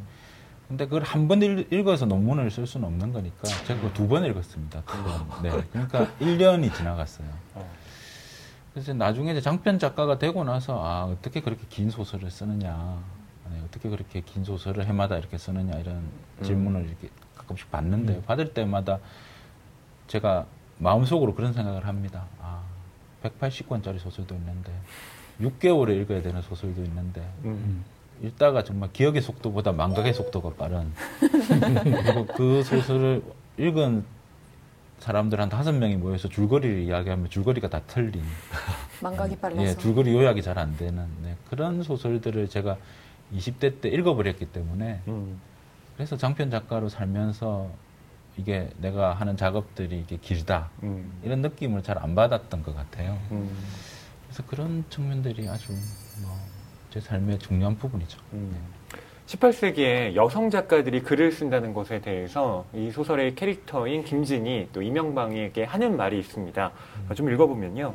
근데 0.67 0.85
그걸 0.85 1.03
한 1.03 1.27
번 1.27 1.41
읽어서 1.43 2.05
논문을 2.05 2.49
쓸 2.51 2.65
수는 2.65 2.87
없는 2.87 3.13
거니까 3.13 3.43
제가 3.47 3.75
그걸 3.75 3.93
두 3.93 4.07
번 4.07 4.25
읽었습니다. 4.25 4.83
네. 5.43 5.51
그러니까 5.71 6.07
1년이 6.19 6.73
지나갔어요. 6.73 7.27
어. 7.55 7.69
그래서 8.73 8.93
나중에 8.93 9.31
이제 9.31 9.41
장편 9.41 9.79
작가가 9.79 10.17
되고 10.17 10.43
나서 10.43 10.83
아, 10.83 11.03
어떻게 11.05 11.39
그렇게 11.41 11.61
긴 11.69 11.89
소설을 11.89 12.29
쓰느냐. 12.31 12.97
네, 13.51 13.61
어떻게 13.63 13.89
그렇게 13.89 14.21
긴 14.21 14.43
소설을 14.43 14.85
해마다 14.87 15.17
이렇게 15.17 15.37
쓰느냐 15.37 15.77
이런 15.79 16.01
질문을 16.41 16.85
이렇게 16.87 17.09
가끔씩 17.37 17.71
받는데 17.71 18.23
받을 18.23 18.53
때마다 18.53 18.99
제가 20.07 20.45
마음속으로 20.79 21.35
그런 21.35 21.53
생각을 21.53 21.85
합니다. 21.87 22.25
아, 22.41 22.63
180권짜리 23.23 23.99
소설도 23.99 24.33
있는데 24.35 24.73
6개월에 25.39 26.01
읽어야 26.01 26.21
되는 26.21 26.41
소설도 26.41 26.83
있는데 26.83 27.21
음. 27.43 27.83
읽다가 28.23 28.63
정말 28.63 28.91
기억의 28.93 29.21
속도보다 29.21 29.71
망각의 29.71 30.13
속도가 30.13 30.51
빠른 30.57 30.91
그리고 31.83 32.25
그 32.27 32.63
소설을 32.63 33.23
읽은 33.57 34.05
사람들 34.99 35.39
한 35.39 35.49
다섯 35.49 35.73
명이 35.73 35.97
모여서 35.97 36.27
줄거리를 36.29 36.79
이야기하면 36.83 37.29
줄거리가 37.29 37.69
다 37.69 37.81
틀린 37.85 38.23
망각이 39.01 39.35
빨라서. 39.37 39.61
예, 39.63 39.75
줄거리 39.75 40.13
요약이 40.13 40.41
잘 40.41 40.57
안 40.57 40.75
되는 40.77 41.05
네, 41.21 41.35
그런 41.49 41.83
소설들을 41.83 42.47
제가 42.49 42.77
20대 43.35 43.81
때 43.81 43.89
읽어버렸기 43.89 44.45
때문에 44.47 45.01
음. 45.07 45.39
그래서 45.95 46.15
장편 46.17 46.49
작가로 46.49 46.89
살면서 46.89 47.69
이게 48.37 48.69
내가 48.79 49.13
하는 49.13 49.37
작업들이 49.37 49.99
이게 49.99 50.17
길다 50.17 50.69
음. 50.83 51.11
이런 51.23 51.41
느낌을 51.41 51.83
잘 51.83 51.97
안 51.97 52.15
받았던 52.15 52.63
것 52.63 52.75
같아요. 52.75 53.17
음. 53.31 53.49
그래서 54.27 54.43
그런 54.47 54.83
측면들이 54.89 55.47
아주 55.49 55.71
뭐 56.21 56.37
제 56.95 57.01
삶의 57.01 57.39
중요한 57.39 57.77
부분이죠. 57.77 58.17
음. 58.31 58.55
18세기에 59.27 60.15
여성 60.15 60.49
작가들이 60.49 61.01
글을 61.01 61.33
쓴다는 61.33 61.73
것에 61.73 61.99
대해서 61.99 62.63
이 62.73 62.89
소설의 62.89 63.35
캐릭터인 63.35 64.05
김진이 64.05 64.69
또 64.71 64.81
이명방에게 64.81 65.65
하는 65.65 65.97
말이 65.97 66.17
있습니다. 66.19 66.71
좀 67.15 67.29
읽어보면요. 67.33 67.93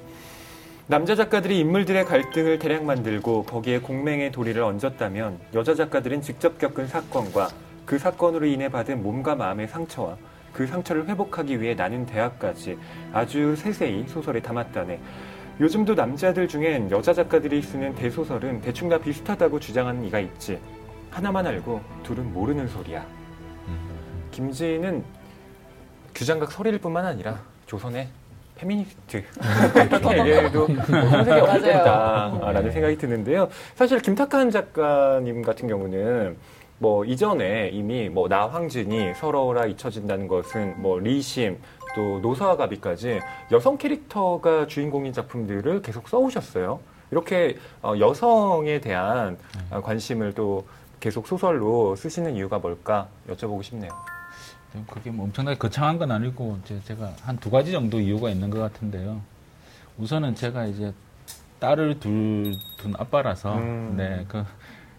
남자 0.86 1.14
작가들이 1.14 1.60
인물들의 1.60 2.04
갈등을 2.04 2.58
대략 2.58 2.84
만들고 2.84 3.44
거기에 3.44 3.78
공맹의 3.78 4.32
도리를 4.32 4.62
얹었다면 4.62 5.40
여자 5.54 5.74
작가들은 5.74 6.20
직접 6.20 6.58
겪은 6.58 6.86
사건과 6.86 7.48
그 7.86 7.96
사건으로 7.96 8.44
인해 8.44 8.68
받은 8.68 9.02
몸과 9.02 9.34
마음의 9.34 9.68
상처와 9.68 10.18
그 10.52 10.66
상처를 10.66 11.08
회복하기 11.08 11.62
위해 11.62 11.74
나눈 11.74 12.04
대화까지 12.04 12.76
아주 13.14 13.56
세세히 13.56 14.06
소설에 14.08 14.42
담았다네. 14.42 15.00
요즘도 15.60 15.94
남자들 15.94 16.48
중엔 16.48 16.90
여자 16.90 17.12
작가들이 17.12 17.60
쓰는 17.60 17.94
대소설은 17.94 18.62
대충 18.62 18.88
다 18.88 18.96
비슷하다고 18.96 19.60
주장하는 19.60 20.06
이가 20.06 20.18
있지. 20.18 20.58
하나만 21.10 21.46
알고 21.46 21.82
둘은 22.02 22.32
모르는 22.32 22.66
소리야. 22.66 23.04
김지는 24.30 25.04
규장각 26.14 26.50
설일 26.50 26.78
뿐만 26.78 27.04
아니라 27.04 27.40
조선의 27.66 28.08
페미니스트 28.56 29.22
이렇게 29.74 30.18
얘기해도 30.20 30.66
손색이 30.66 31.40
없을 31.40 31.60
텐데라는 31.62 32.72
생각이 32.72 32.96
드는데요. 32.96 33.48
사실 33.74 33.98
김탁환 34.00 34.50
작가님 34.50 35.42
같은 35.42 35.68
경우는 35.68 36.38
뭐 36.78 37.04
이전에 37.04 37.68
이미 37.74 38.08
뭐 38.08 38.28
나, 38.28 38.49
황진이 38.49 39.12
서러워라 39.14 39.66
잊혀진다는 39.66 40.26
것은 40.26 40.80
뭐 40.80 40.98
리심 40.98 41.58
또 41.94 42.20
노서아 42.20 42.56
가비까지 42.56 43.20
여성 43.52 43.76
캐릭터가 43.78 44.66
주인공인 44.66 45.12
작품들을 45.12 45.82
계속 45.82 46.08
써오셨어요. 46.08 46.80
이렇게 47.10 47.56
어, 47.82 47.94
여성에 47.98 48.80
대한 48.80 49.36
어, 49.70 49.80
관심을 49.82 50.34
또 50.34 50.66
계속 51.00 51.26
소설로 51.26 51.96
쓰시는 51.96 52.36
이유가 52.36 52.58
뭘까 52.58 53.08
여쭤보고 53.28 53.62
싶네요. 53.62 53.90
좀 54.72 54.86
그게 54.88 55.10
뭐 55.10 55.24
엄청나게 55.26 55.58
거창한 55.58 55.98
건 55.98 56.12
아니고 56.12 56.58
이제 56.64 56.80
제가 56.84 57.12
한 57.22 57.36
두 57.38 57.50
가지 57.50 57.72
정도 57.72 57.98
이유가 57.98 58.30
있는 58.30 58.50
것 58.50 58.60
같은데요. 58.60 59.20
우선은 59.98 60.34
제가 60.36 60.66
이제 60.66 60.92
딸을 61.58 61.98
둘 62.00 62.54
둔 62.78 62.94
아빠라서 62.96 63.56
음. 63.58 63.94
네, 63.96 64.24
그 64.28 64.42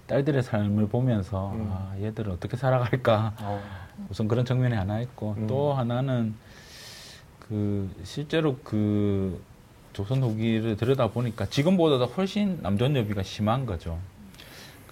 딸들의 0.08 0.44
삶을 0.44 0.88
보면서 0.90 1.52
음. 1.54 1.72
아, 1.72 1.96
얘들은 2.00 2.34
어떻게 2.34 2.58
살아갈까 2.58 3.34
어. 3.42 3.62
우선 4.10 4.28
그런 4.28 4.44
측면이 4.46 4.76
하나 4.76 5.00
있고 5.02 5.34
음. 5.38 5.48
또 5.48 5.74
하나는 5.74 6.36
그 7.52 7.90
실제로 8.06 8.56
그 8.64 9.44
조선 9.92 10.24
후기를 10.24 10.78
들여다 10.78 11.10
보니까 11.10 11.46
지금보다도 11.48 12.06
훨씬 12.06 12.60
남존 12.62 12.96
여비가 12.96 13.24
심한 13.24 13.66
거죠. 13.66 14.00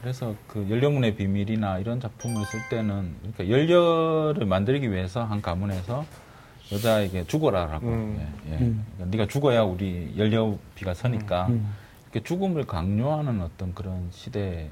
그래서 0.02 0.36
그 0.46 0.68
연료문의 0.70 1.16
비밀이나 1.16 1.80
이런 1.80 2.02
작품을 2.02 2.46
쓸 2.46 2.60
때는 2.70 3.16
그러니까 3.22 3.50
연료를 3.50 4.46
만들기 4.46 4.92
위해서 4.92 5.24
한 5.24 5.42
가문에서 5.42 6.06
여자에게 6.74 7.28
죽어라라고 7.28 7.88
음. 7.88 8.18
예, 8.48 8.52
예. 8.52 8.58
음. 8.58 8.86
그러니까 8.96 9.18
네가 9.18 9.32
죽어야 9.32 9.64
우리 9.64 10.14
연료비가 10.18 10.94
서니까 10.94 11.48
음. 11.48 11.74
이렇게 12.12 12.22
죽음을 12.28 12.66
강요하는 12.66 13.42
어떤 13.42 13.74
그런 13.74 14.10
시대를 14.12 14.70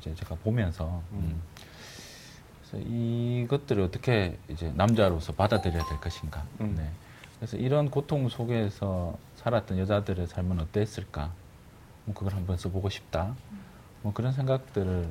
이제 0.00 0.12
제가 0.16 0.34
보면서 0.42 1.02
음. 1.12 1.40
이것들을 2.80 3.82
어떻게 3.82 4.38
이제 4.48 4.72
남자로서 4.74 5.32
받아들여야 5.32 5.84
될 5.84 6.00
것인가. 6.00 6.44
음. 6.60 6.74
네. 6.76 6.90
그래서 7.38 7.56
이런 7.56 7.90
고통 7.90 8.28
속에서 8.28 9.18
살았던 9.36 9.78
여자들의 9.78 10.26
삶은 10.26 10.60
어땠을까? 10.60 11.32
뭐 12.04 12.14
그걸 12.14 12.34
한번 12.34 12.56
써보고 12.56 12.88
싶다. 12.88 13.34
뭐 14.02 14.12
그런 14.12 14.32
생각들을 14.32 15.08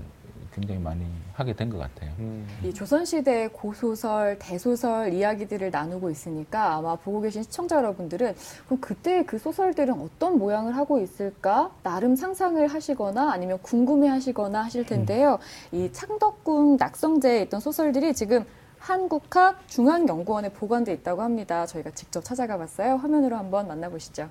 굉장히 0.56 0.80
많이 0.80 1.06
하게 1.34 1.54
된 1.54 1.70
것 1.70 1.78
같아요. 1.78 2.12
음. 2.20 2.48
이 2.64 2.74
조선시대의 2.74 3.50
고소설, 3.52 4.40
대소설 4.40 5.14
이야기들을 5.14 5.70
나누고 5.70 6.10
있으니까 6.10 6.76
아마 6.76 6.96
보고 6.96 7.20
계신 7.20 7.44
시청자 7.44 7.76
여러분들은 7.76 8.34
그럼 8.66 8.80
그때 8.80 9.24
그 9.26 9.38
소설들은 9.38 10.00
어떤 10.00 10.40
모양을 10.40 10.78
하고 10.78 11.00
있을까? 11.00 11.72
나름 11.84 12.16
상상을 12.16 12.66
하시거나 12.68 13.32
아니면 13.34 13.60
궁금해 13.62 14.08
하시거나 14.08 14.64
하실 14.64 14.86
텐데요. 14.86 15.40
이 15.74 15.90
창덕궁 15.92 16.78
낙성제에 16.78 17.42
있던 17.44 17.60
소설들이 17.60 18.14
지금 18.14 18.46
한국학 18.80 19.68
중앙연구원에 19.68 20.50
보관돼 20.54 20.94
있다고 20.94 21.22
합니다. 21.22 21.66
저희가 21.66 21.90
직접 21.92 22.24
찾아가 22.24 22.58
봤어요. 22.58 22.96
화면으로 22.96 23.36
한번 23.36 23.68
만나보시죠. 23.68 24.30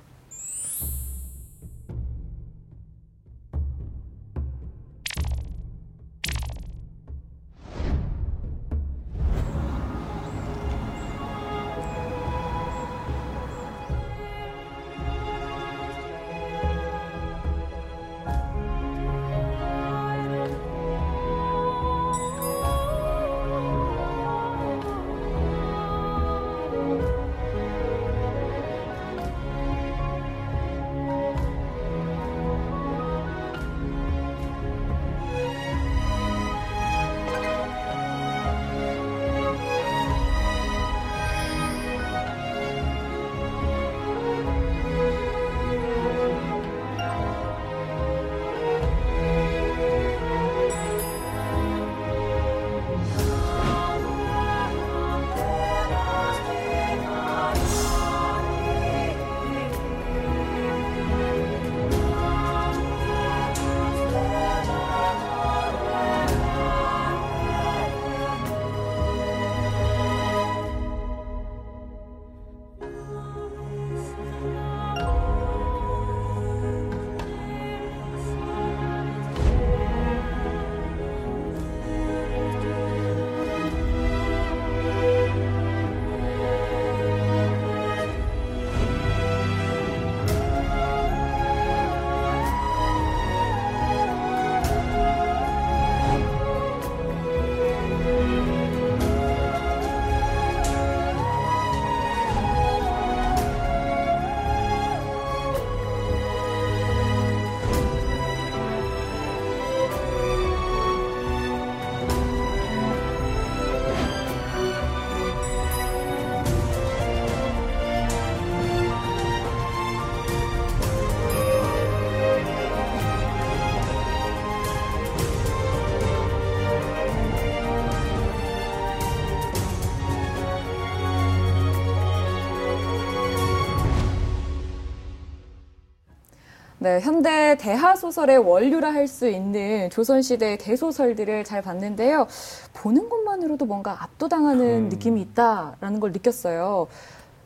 네, 136.85 137.01
현대 137.01 137.57
대하 137.59 137.97
소설의 137.97 138.37
원류라 138.37 138.92
할 138.92 139.09
수 139.09 139.27
있는 139.27 139.88
조선 139.88 140.20
시대 140.20 140.59
대소설들을 140.59 141.44
잘 141.44 141.62
봤는데요. 141.62 142.27
보는 142.75 143.09
것만으로도 143.09 143.64
뭔가 143.64 144.03
압도당하는 144.03 144.85
음. 144.85 144.88
느낌이 144.90 145.23
있다라는 145.23 145.99
걸 145.99 146.12
느꼈어요. 146.12 146.87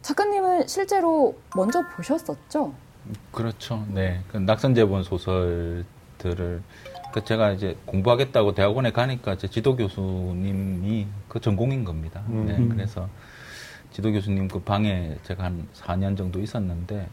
작가님은 0.03 0.67
실제로 0.67 1.37
먼저 1.55 1.87
보셨었죠? 1.95 2.75
그렇죠. 3.31 3.85
네. 3.93 4.23
그 4.33 4.39
낙선제본 4.39 5.05
소설들을 5.05 6.63
그 7.13 7.25
제가 7.25 7.53
이제 7.53 7.77
공부하겠다고 7.87 8.55
대학원에 8.57 8.91
가니까 8.91 9.37
제 9.37 9.47
지도 9.47 9.77
교수님이 9.77 11.07
그 11.29 11.39
전공인 11.41 11.85
겁니다. 11.85 12.25
음. 12.29 12.45
네. 12.45 12.75
그래서 12.75 13.09
지도 13.93 14.11
교수님 14.11 14.49
그 14.49 14.59
방에 14.59 15.17
제가 15.23 15.45
한 15.45 15.69
4년 15.75 16.17
정도 16.17 16.41
있었는데 16.41 17.07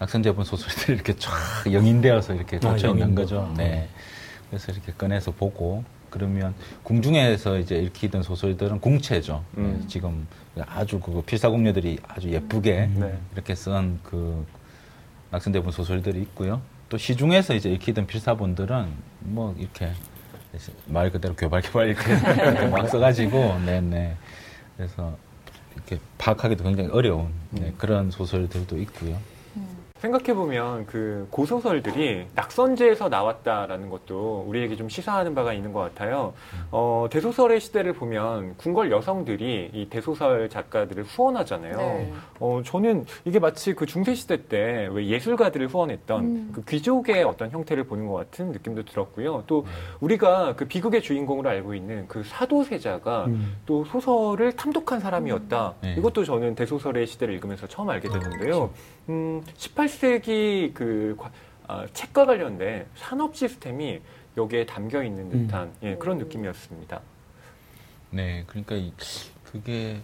낙선제본 0.00 0.44
소설들이 0.46 0.94
이렇게 0.94 1.14
쫙 1.16 1.30
영인되어서 1.70 2.34
이렇게 2.34 2.56
아, 2.56 2.60
꽂혀 2.60 2.88
있는 2.88 3.00
영인도. 3.02 3.22
거죠. 3.22 3.52
네. 3.56 3.88
그래서 4.48 4.72
이렇게 4.72 4.92
꺼내서 4.92 5.30
보고 5.30 5.84
그러면 6.08 6.54
궁중에서 6.82 7.58
이제 7.58 7.76
읽히던 7.76 8.22
소설들은 8.22 8.80
궁체죠. 8.80 9.44
네, 9.52 9.62
음. 9.62 9.84
지금 9.86 10.26
아주 10.66 10.98
그 10.98 11.22
필사공녀들이 11.22 11.98
아주 12.08 12.30
예쁘게 12.30 12.90
네. 12.94 13.18
이렇게 13.34 13.54
쓴 13.54 14.00
그 14.02 14.44
낙선대본 15.30 15.70
소설들이 15.70 16.20
있고요. 16.22 16.60
또 16.88 16.96
시중에서 16.98 17.54
이제 17.54 17.70
읽히던 17.70 18.06
필사본들은 18.06 18.86
뭐 19.20 19.54
이렇게 19.58 19.92
말 20.86 21.10
그대로 21.12 21.36
교발교발 21.36 21.88
이렇게, 21.88 22.12
이렇게 22.12 22.66
막 22.66 22.88
써가지고 22.88 23.60
네네 23.64 24.16
그래서 24.76 25.16
이렇게 25.76 26.00
파악하기도 26.18 26.64
굉장히 26.64 26.90
어려운 26.90 27.28
네, 27.50 27.72
그런 27.78 28.10
소설들도 28.10 28.78
있고요. 28.78 29.16
생각해보면 30.00 30.86
그 30.86 31.26
고소설들이 31.30 32.26
낙선제에서 32.34 33.08
나왔다라는 33.08 33.90
것도 33.90 34.44
우리에게 34.48 34.76
좀 34.76 34.88
시사하는 34.88 35.34
바가 35.34 35.52
있는 35.52 35.72
것 35.72 35.80
같아요. 35.80 36.32
어, 36.70 37.06
대소설의 37.10 37.60
시대를 37.60 37.92
보면 37.92 38.56
궁궐 38.56 38.90
여성들이 38.90 39.70
이 39.72 39.86
대소설 39.90 40.48
작가들을 40.48 41.04
후원하잖아요. 41.04 41.76
네. 41.76 42.12
어, 42.38 42.62
저는 42.64 43.04
이게 43.24 43.38
마치 43.38 43.74
그 43.74 43.86
중세시대 43.86 44.46
때 44.48 44.80
왜 44.92 45.06
예술가들을 45.06 45.68
후원했던 45.68 46.24
음. 46.24 46.50
그 46.52 46.64
귀족의 46.64 47.24
어떤 47.24 47.50
형태를 47.50 47.84
보는 47.84 48.06
것 48.06 48.14
같은 48.14 48.52
느낌도 48.52 48.84
들었고요. 48.84 49.44
또 49.46 49.66
우리가 50.00 50.54
그 50.56 50.66
비극의 50.66 51.02
주인공으로 51.02 51.48
알고 51.48 51.74
있는 51.74 52.06
그 52.08 52.22
사도세자가 52.24 53.26
음. 53.26 53.56
또 53.66 53.84
소설을 53.84 54.52
탐독한 54.56 55.00
사람이었다. 55.00 55.74
네. 55.82 55.94
이것도 55.98 56.24
저는 56.24 56.54
대소설의 56.54 57.06
시대를 57.06 57.34
읽으면서 57.34 57.66
처음 57.66 57.90
알게 57.90 58.08
됐는데요. 58.08 58.70
음, 59.08 59.42
18 59.56 59.88
세기 59.90 60.72
그 60.74 61.16
과- 61.18 61.30
아, 61.66 61.86
책과 61.92 62.26
관련된 62.26 62.86
산업 62.96 63.36
시스템이 63.36 64.00
여기에 64.36 64.66
담겨 64.66 65.02
있는 65.02 65.28
듯한 65.30 65.72
예, 65.82 65.96
그런 65.96 66.18
느낌이었습니다. 66.18 67.00
네, 68.10 68.44
그러니까 68.46 68.74
이, 68.76 68.92
그게 69.44 70.00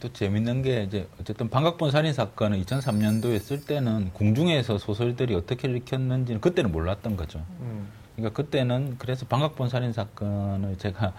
또 0.00 0.12
재밌는 0.12 0.62
게 0.62 0.82
이제 0.84 1.06
어쨌든 1.20 1.48
방각본 1.48 1.90
살인 1.90 2.12
사건을 2.12 2.62
2003년도에 2.64 3.38
쓸 3.40 3.64
때는 3.64 4.10
궁중에서 4.14 4.78
소설들이 4.78 5.34
어떻게 5.34 5.68
읽혔는지는 5.68 6.40
그때는 6.40 6.72
몰랐던 6.72 7.16
거죠. 7.16 7.44
음, 7.60 7.88
그러니까 8.16 8.42
그때는 8.42 8.96
그래서 8.98 9.26
방각본 9.26 9.68
살인 9.68 9.92
사건을 9.92 10.76
제가 10.78 11.12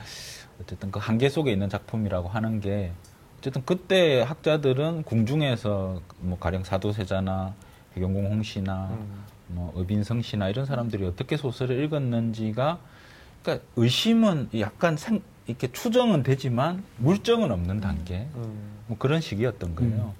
어쨌든 0.61 0.91
그 0.91 0.99
한계 0.99 1.29
속에 1.29 1.51
있는 1.51 1.69
작품이라고 1.69 2.27
하는 2.29 2.59
게 2.61 2.91
어쨌든 3.39 3.63
그때 3.65 4.21
학자들은 4.21 5.03
궁중에서 5.03 6.01
뭐 6.19 6.37
가령 6.39 6.63
사도세자나 6.63 7.53
해경공 7.95 8.25
홍씨나 8.25 8.89
음, 8.91 9.23
뭐 9.47 9.73
의빈성 9.75 10.21
씨나 10.21 10.49
이런 10.49 10.65
사람들이 10.65 11.05
어떻게 11.05 11.37
소설을 11.37 11.83
읽었는지가 11.83 12.79
그러니까 13.41 13.65
의심은 13.75 14.49
약간 14.59 14.97
생, 14.97 15.21
이렇게 15.47 15.71
추정은 15.71 16.23
되지만 16.23 16.83
물정은 16.97 17.51
없는 17.51 17.81
단계 17.81 18.27
음, 18.35 18.71
뭐 18.87 18.97
그런 18.97 19.21
시기였던 19.21 19.75
거예요. 19.75 20.13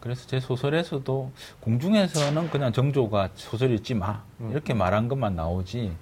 그래서 0.00 0.26
제 0.26 0.38
소설에서도 0.38 1.32
공중에서는 1.60 2.50
그냥 2.50 2.72
정조가 2.72 3.30
소설 3.36 3.70
읽지 3.72 3.94
마 3.94 4.22
음. 4.40 4.50
이렇게 4.50 4.74
말한 4.74 5.08
것만 5.08 5.34
나오지 5.34 5.92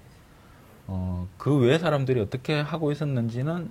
어, 0.88 1.28
그외 1.38 1.78
사람들이 1.78 2.20
어떻게 2.20 2.60
하고 2.60 2.90
있었는지는 2.90 3.70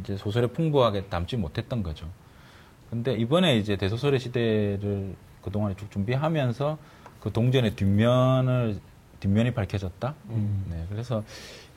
이제 0.00 0.16
소설에 0.16 0.46
풍부하게 0.46 1.06
담지 1.06 1.36
못했던 1.36 1.82
거죠. 1.82 2.06
근데 2.90 3.14
이번에 3.14 3.56
이제 3.56 3.76
대소설의 3.76 4.20
시대를 4.20 5.16
그동안에 5.44 5.76
쭉 5.76 5.90
준비하면서 5.90 6.78
그 7.20 7.32
동전의 7.32 7.76
뒷면을 7.76 8.80
뒷면이 9.20 9.52
밝혀졌다. 9.52 10.14
음. 10.30 10.66
네, 10.68 10.84
그래서 10.90 11.22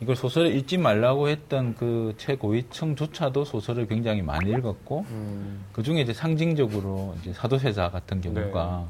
이걸 0.02 0.16
소설을 0.16 0.54
읽지 0.56 0.78
말라고 0.78 1.30
했던 1.30 1.76
그 1.76 2.14
최고위층조차도 2.18 3.46
소설을 3.46 3.88
굉장히 3.88 4.22
많이 4.22 4.52
읽었고 4.52 5.06
음, 5.10 5.66
그 5.72 5.82
중에 5.82 6.02
이제 6.02 6.14
상징적으로 6.14 7.16
이제 7.22 7.34
사도세자 7.34 7.90
같은 7.90 8.22
경우가 8.22 8.88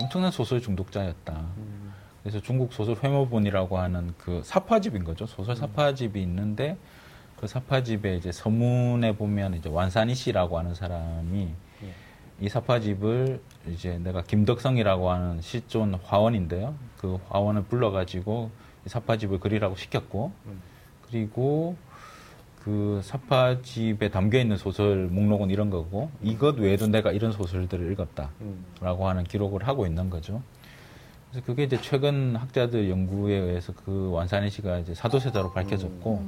엄청난 0.00 0.30
소설 0.30 0.60
중독자였다. 0.60 1.32
음, 1.56 1.92
그래서 2.22 2.40
중국 2.40 2.72
소설 2.72 2.96
회모본이라고 3.02 3.78
하는 3.78 4.14
그 4.18 4.42
사파집인 4.44 5.04
거죠. 5.04 5.26
소설 5.26 5.56
사파집이 5.56 6.20
있는데 6.22 6.76
그 7.36 7.46
사파집에 7.46 8.16
이제 8.16 8.32
서문에 8.32 9.16
보면 9.16 9.54
이제 9.54 9.68
완산이 9.68 10.14
씨라고 10.14 10.58
하는 10.58 10.74
사람이 10.74 11.54
이 12.40 12.48
사파집을 12.48 13.40
이제 13.70 13.98
내가 13.98 14.22
김덕성이라고 14.22 15.10
하는 15.10 15.40
실존 15.40 15.94
화원인데요. 15.94 16.74
그 16.98 17.18
화원을 17.28 17.64
불러가지고 17.64 18.50
이 18.86 18.88
사파집을 18.88 19.40
그리라고 19.40 19.76
시켰고 19.76 20.32
음. 20.46 20.60
그리고 21.08 21.76
그 22.64 23.00
사파집에 23.04 24.08
담겨 24.08 24.38
있는 24.38 24.56
소설 24.56 25.06
목록은 25.08 25.50
이런 25.50 25.68
거고 25.68 26.10
이것 26.22 26.58
외에도 26.58 26.86
내가 26.86 27.12
이런 27.12 27.30
소설들을 27.30 27.92
읽었다라고 27.92 28.32
음, 28.40 29.08
하는 29.08 29.24
기록을 29.24 29.68
하고 29.68 29.86
있는 29.86 30.08
거죠. 30.08 30.42
그래서 31.30 31.44
그게 31.44 31.64
이제 31.64 31.78
최근 31.82 32.36
학자들 32.36 32.88
연구에 32.88 33.34
의해서 33.34 33.74
그 33.84 34.10
완산희 34.12 34.48
씨가 34.48 34.78
이제 34.78 34.94
사도세자로 34.94 35.52
밝혀졌고 35.52 36.24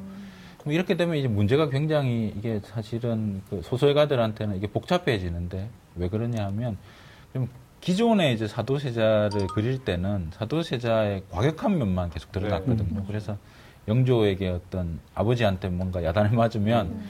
그럼 0.58 0.72
이렇게 0.72 0.96
되면 0.96 1.16
이제 1.16 1.26
문제가 1.26 1.70
굉장히 1.70 2.34
이게 2.36 2.60
사실은 2.62 3.40
그 3.48 3.62
소설가들한테는 3.62 4.56
이게 4.56 4.66
복잡해지는데 4.66 5.70
왜 5.96 6.08
그러냐 6.08 6.44
하면 6.46 6.76
그럼 7.32 7.48
기존에 7.80 8.32
이제 8.32 8.46
사도세자를 8.46 9.46
그릴 9.48 9.78
때는 9.84 10.30
사도세자의 10.32 11.24
과격한 11.30 11.78
면만 11.78 12.10
계속 12.10 12.32
드러났거든요. 12.32 13.04
그래서 13.06 13.36
영조에게 13.88 14.48
어떤 14.48 14.98
아버지한테 15.14 15.68
뭔가 15.68 16.02
야단을 16.02 16.30
맞으면 16.32 17.00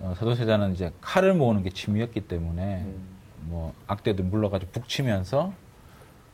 어, 0.00 0.14
사도세자는 0.18 0.74
이제 0.74 0.92
칼을 1.00 1.34
모으는 1.34 1.62
게 1.62 1.70
취미였기 1.70 2.22
때문에 2.22 2.82
음. 2.82 3.14
뭐 3.42 3.72
악대들 3.86 4.24
물러가지고 4.24 4.72
북치면서 4.72 5.52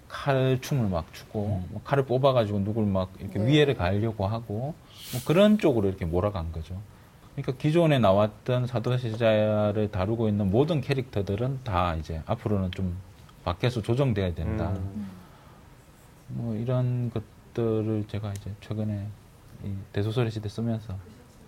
칼춤을 0.09 0.89
막 0.89 1.13
추고 1.13 1.65
뭐 1.71 1.81
칼을 1.85 2.05
뽑아가지고 2.05 2.65
누굴 2.65 2.87
막 2.87 3.13
이렇게 3.21 3.39
네. 3.39 3.47
위해를 3.47 3.75
가하려고 3.75 4.27
하고 4.27 4.75
뭐 5.13 5.21
그런 5.25 5.59
쪽으로 5.59 5.89
이렇게 5.89 6.05
몰아간 6.05 6.51
거죠. 6.51 6.75
그러니까 7.41 7.53
기존에 7.53 7.99
나왔던 7.99 8.67
사도세자를 8.67 9.91
다루고 9.91 10.29
있는 10.29 10.51
모든 10.51 10.81
캐릭터들은 10.81 11.61
다 11.65 11.95
이제 11.97 12.23
앞으로는 12.27 12.71
좀 12.73 12.97
밖에서 13.45 13.81
조정돼야 13.81 14.35
된다. 14.35 14.71
음. 14.77 15.11
뭐 16.29 16.55
이런 16.55 17.11
것들을 17.11 18.05
제가 18.09 18.33
이제 18.33 18.51
최근에 18.61 19.07
이 19.65 19.73
대소설의 19.93 20.31
시대 20.31 20.49
쓰면서 20.49 20.95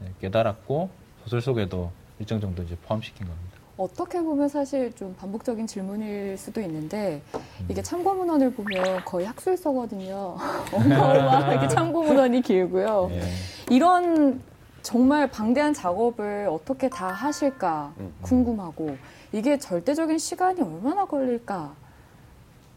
네, 0.00 0.12
깨달았고 0.20 0.90
소설 1.24 1.40
속에도 1.40 1.92
일정 2.18 2.40
정도 2.40 2.62
이제 2.62 2.76
포함시킨 2.82 3.26
겁니다. 3.26 3.52
어떻게 3.76 4.20
보면 4.20 4.48
사실 4.48 4.92
좀 4.94 5.14
반복적인 5.18 5.66
질문일 5.66 6.36
수도 6.36 6.60
있는데 6.60 7.22
이게 7.68 7.82
참고 7.82 8.14
문헌을 8.14 8.52
보면 8.52 9.04
거의 9.04 9.26
학술서거든요. 9.26 10.36
어마어마하게 10.72 11.68
참고 11.68 12.02
문헌이 12.02 12.42
길고요. 12.42 13.08
예. 13.12 13.22
이런 13.70 14.42
정말 14.82 15.30
방대한 15.30 15.72
작업을 15.72 16.48
어떻게 16.50 16.88
다 16.88 17.08
하실까 17.08 17.94
음. 17.98 18.12
궁금하고 18.20 18.96
이게 19.32 19.58
절대적인 19.58 20.18
시간이 20.18 20.60
얼마나 20.60 21.04
걸릴까 21.04 21.74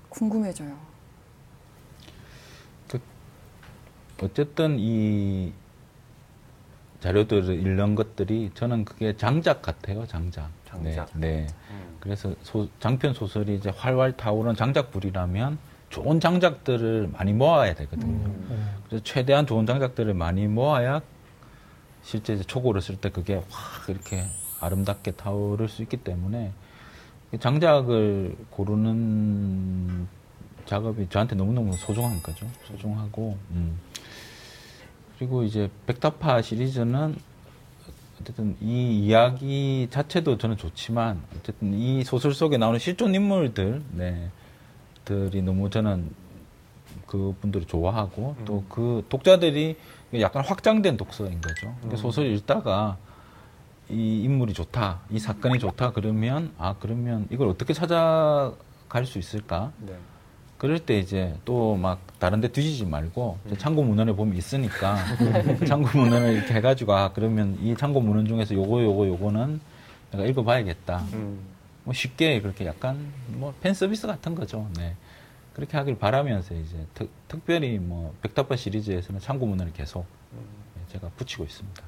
궁금해져요. 0.09 0.95
어쨌든 4.23 4.77
이 4.79 5.51
자료들을 7.01 7.53
읽는 7.53 7.95
것들이 7.95 8.51
저는 8.55 8.85
그게 8.85 9.17
장작 9.17 9.61
같아요, 9.61 10.07
장작. 10.07 10.49
장작. 10.65 11.09
네. 11.15 11.41
네. 11.41 11.47
음. 11.69 11.97
그래서 11.99 12.33
소- 12.41 12.69
장편 12.79 13.13
소설이 13.13 13.55
이제 13.55 13.69
활활 13.75 14.15
타오르는 14.15 14.55
장작불이라면 14.55 15.57
좋은 15.89 16.21
장작들을 16.21 17.09
많이 17.11 17.33
모아야 17.33 17.73
되거든요. 17.75 18.31
그래서 18.87 19.03
최대한 19.03 19.45
좋은 19.45 19.65
장작들을 19.65 20.13
많이 20.13 20.47
모아야 20.47 21.01
실제 22.05 22.33
이제 22.35 22.43
초고를 22.43 22.81
쓸 22.81 22.95
때 22.97 23.09
그게 23.09 23.41
확 23.49 23.89
이렇게 23.89 24.23
아름답게 24.61 25.11
타오를 25.11 25.67
수 25.67 25.81
있기 25.81 25.97
때문에 25.97 26.51
장작을 27.39 28.37
고르는 28.51 30.07
작업이 30.65 31.09
저한테 31.09 31.35
너무너무 31.35 31.75
소중한 31.75 32.21
거죠. 32.21 32.47
소중하고 32.65 33.37
음. 33.51 33.79
그리고 35.17 35.43
이제 35.43 35.69
백타파 35.87 36.43
시리즈는 36.43 37.15
어쨌든 38.21 38.55
이 38.61 38.99
이야기 38.99 39.87
자체도 39.89 40.37
저는 40.37 40.57
좋지만 40.57 41.23
어쨌든 41.39 41.73
이 41.73 42.03
소설 42.03 42.33
속에 42.33 42.57
나오는 42.57 42.77
실존 42.77 43.15
인물들 43.15 43.81
네, 43.93 44.29
들이 45.05 45.41
너무 45.41 45.71
저는 45.71 46.11
그 47.07 47.35
분들을 47.41 47.65
좋아하고 47.65 48.35
또그 48.45 49.05
독자들이 49.09 49.77
약간 50.19 50.43
확장된 50.43 50.97
독서인 50.97 51.41
거죠. 51.41 51.73
그러니까 51.81 51.91
음. 51.91 51.97
소설 51.97 52.27
읽다가 52.27 52.97
이 53.89 54.23
인물이 54.23 54.53
좋다, 54.53 55.01
이 55.11 55.19
사건이 55.19 55.59
좋다 55.59 55.91
그러면 55.91 56.51
아 56.57 56.75
그러면 56.79 57.27
이걸 57.29 57.49
어떻게 57.49 57.73
찾아갈 57.73 59.05
수 59.05 59.19
있을까? 59.19 59.71
네. 59.79 59.93
그럴 60.57 60.79
때 60.79 60.97
이제 60.97 61.35
또 61.43 61.75
막 61.75 61.99
다른 62.17 62.39
데 62.39 62.47
뒤지지 62.47 62.85
말고 62.85 63.37
이제 63.45 63.57
참고 63.57 63.83
문헌에 63.83 64.13
보면 64.13 64.35
있으니까 64.37 64.97
참고 65.67 65.99
문헌을 65.99 66.33
이렇게 66.33 66.53
해가지고 66.55 66.93
아 66.93 67.11
그러면 67.13 67.57
이 67.61 67.75
참고 67.75 67.99
문헌 67.99 68.25
중에서 68.25 68.55
요거 68.55 68.81
요거 68.83 69.07
요거는 69.07 69.59
내가 70.11 70.25
읽어봐야겠다. 70.25 71.03
음. 71.13 71.39
뭐 71.83 71.93
쉽게 71.93 72.41
그렇게 72.41 72.65
약간 72.65 72.97
뭐 73.27 73.53
팬 73.61 73.73
서비스 73.73 74.07
같은 74.07 74.33
거죠. 74.33 74.67
네. 74.77 74.95
그렇게 75.55 75.77
하길 75.77 75.97
바라면서 75.97 76.53
이제 76.53 76.85
특, 76.93 77.09
특별히 77.29 77.79
뭐 77.79 78.13
백탑바 78.21 78.57
시리즈에서는 78.57 79.21
참고 79.21 79.45
문헌을 79.45 79.71
계속 79.71 80.05
네, 80.33 80.81
제가 80.89 81.09
붙이고 81.15 81.45
있습니다. 81.45 81.81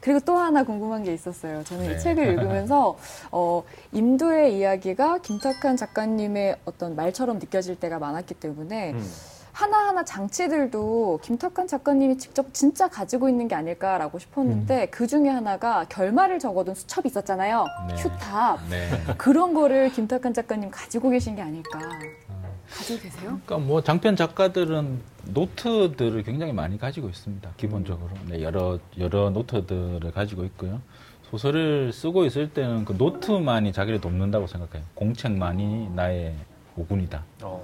그리고 0.00 0.18
또 0.20 0.36
하나 0.36 0.64
궁금한 0.64 1.04
게 1.04 1.14
있었어요. 1.14 1.62
저는 1.62 1.86
네. 1.86 1.94
이 1.94 1.98
책을 2.00 2.26
읽으면서 2.34 2.98
어, 3.30 3.62
임두의 3.92 4.58
이야기가 4.58 5.18
김탁한 5.18 5.76
작가님의 5.76 6.56
어떤 6.64 6.96
말처럼 6.96 7.38
느껴질 7.38 7.78
때가 7.78 8.00
많았기 8.00 8.34
때문에 8.34 8.94
음. 8.94 9.12
하나하나 9.52 10.04
장치들도 10.04 11.18
김탁한 11.22 11.66
작가님이 11.66 12.18
직접 12.18 12.52
진짜 12.54 12.88
가지고 12.88 13.28
있는 13.28 13.48
게 13.48 13.56
아닐까라고 13.56 14.18
싶었는데 14.20 14.86
그 14.90 15.08
중에 15.08 15.28
하나가 15.28 15.84
결말을 15.88 16.38
적어둔 16.38 16.74
수첩이 16.76 17.08
있었잖아요. 17.08 17.64
네. 17.88 17.94
휴탑. 17.96 18.60
네. 18.70 18.88
그런 19.18 19.54
거를 19.54 19.90
김탁한 19.90 20.32
작가님 20.32 20.70
가지고 20.70 21.10
계신 21.10 21.34
게 21.34 21.42
아닐까. 21.42 21.80
가지고 22.70 23.00
계세요? 23.00 23.40
그러니까 23.44 23.58
뭐 23.58 23.82
장편 23.82 24.16
작가들은 24.16 25.00
노트들을 25.26 26.22
굉장히 26.22 26.52
많이 26.52 26.78
가지고 26.78 27.08
있습니다. 27.08 27.50
기본적으로 27.56 28.10
네, 28.26 28.42
여러 28.42 28.78
여러 28.98 29.30
노트들을 29.30 30.10
가지고 30.12 30.44
있고요. 30.44 30.80
소설을 31.30 31.92
쓰고 31.92 32.24
있을 32.24 32.48
때는 32.50 32.84
그 32.84 32.92
노트만이 32.96 33.72
자기를 33.72 34.00
돕는다고 34.00 34.46
생각해요. 34.46 34.82
공책만이 34.94 35.90
나의 35.94 36.34
오군이다. 36.76 37.24
어. 37.42 37.62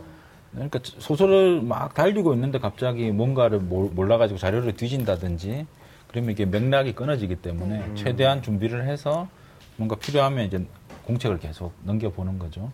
그러니까 0.53 0.79
소설을 0.83 1.63
막 1.63 1.95
달리고 1.95 2.35
있는데 2.35 2.59
갑자기 2.59 3.11
뭔가를 3.11 3.59
몰- 3.61 3.91
몰라가지고 3.91 4.39
자료를 4.39 4.77
뒤진다든지 4.77 5.67
그러면 6.09 6.31
이게 6.31 6.45
맥락이 6.45 6.93
끊어지기 6.93 7.37
때문에 7.37 7.81
음. 7.81 7.97
최대한 7.97 8.43
준비를 8.43 8.87
해서 8.87 9.29
뭔가 9.77 9.97
필요하면 9.97 10.47
이제 10.47 10.65
공책을 11.07 11.39
계속 11.41 11.73
넘겨보는 11.85 12.39
거죠. 12.39 12.71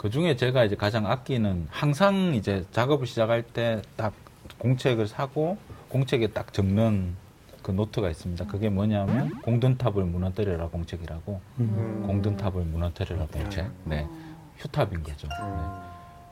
그 0.00 0.08
중에 0.08 0.34
제가 0.34 0.64
이제 0.64 0.76
가장 0.76 1.06
아끼는 1.06 1.66
항상 1.70 2.34
이제 2.34 2.64
작업을 2.72 3.06
시작할 3.06 3.42
때 3.42 3.82
딱 3.98 4.14
공책을 4.56 5.06
사고 5.06 5.58
공책에 5.90 6.28
딱 6.28 6.54
적는 6.54 7.14
그 7.62 7.70
노트가 7.70 8.08
있습니다. 8.08 8.46
그게 8.46 8.70
뭐냐면 8.70 9.28
공든탑을 9.42 10.02
무너뜨려라 10.04 10.68
공책이라고 10.68 11.40
음. 11.58 12.04
공든탑을 12.06 12.62
무너뜨려라 12.64 13.26
공책. 13.26 13.70
네. 13.84 14.06
휴탑인 14.56 15.02
거죠. 15.02 15.28
네. 15.28 15.34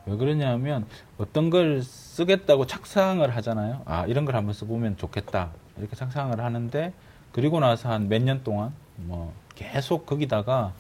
왜 0.06 0.16
그러냐면 0.16 0.86
어떤 1.18 1.50
걸 1.50 1.82
쓰겠다고 1.82 2.64
착상을 2.66 3.36
하잖아요. 3.36 3.82
아, 3.84 4.06
이런 4.06 4.24
걸 4.24 4.34
한번 4.36 4.54
써보면 4.54 4.96
좋겠다. 4.96 5.50
이렇게 5.76 5.94
착상을 5.94 6.40
하는데 6.40 6.94
그리고 7.32 7.60
나서 7.60 7.90
한 7.90 8.08
몇 8.08 8.22
년 8.22 8.42
동안 8.42 8.72
뭐 8.96 9.34
계속 9.54 10.06
거기다가 10.06 10.72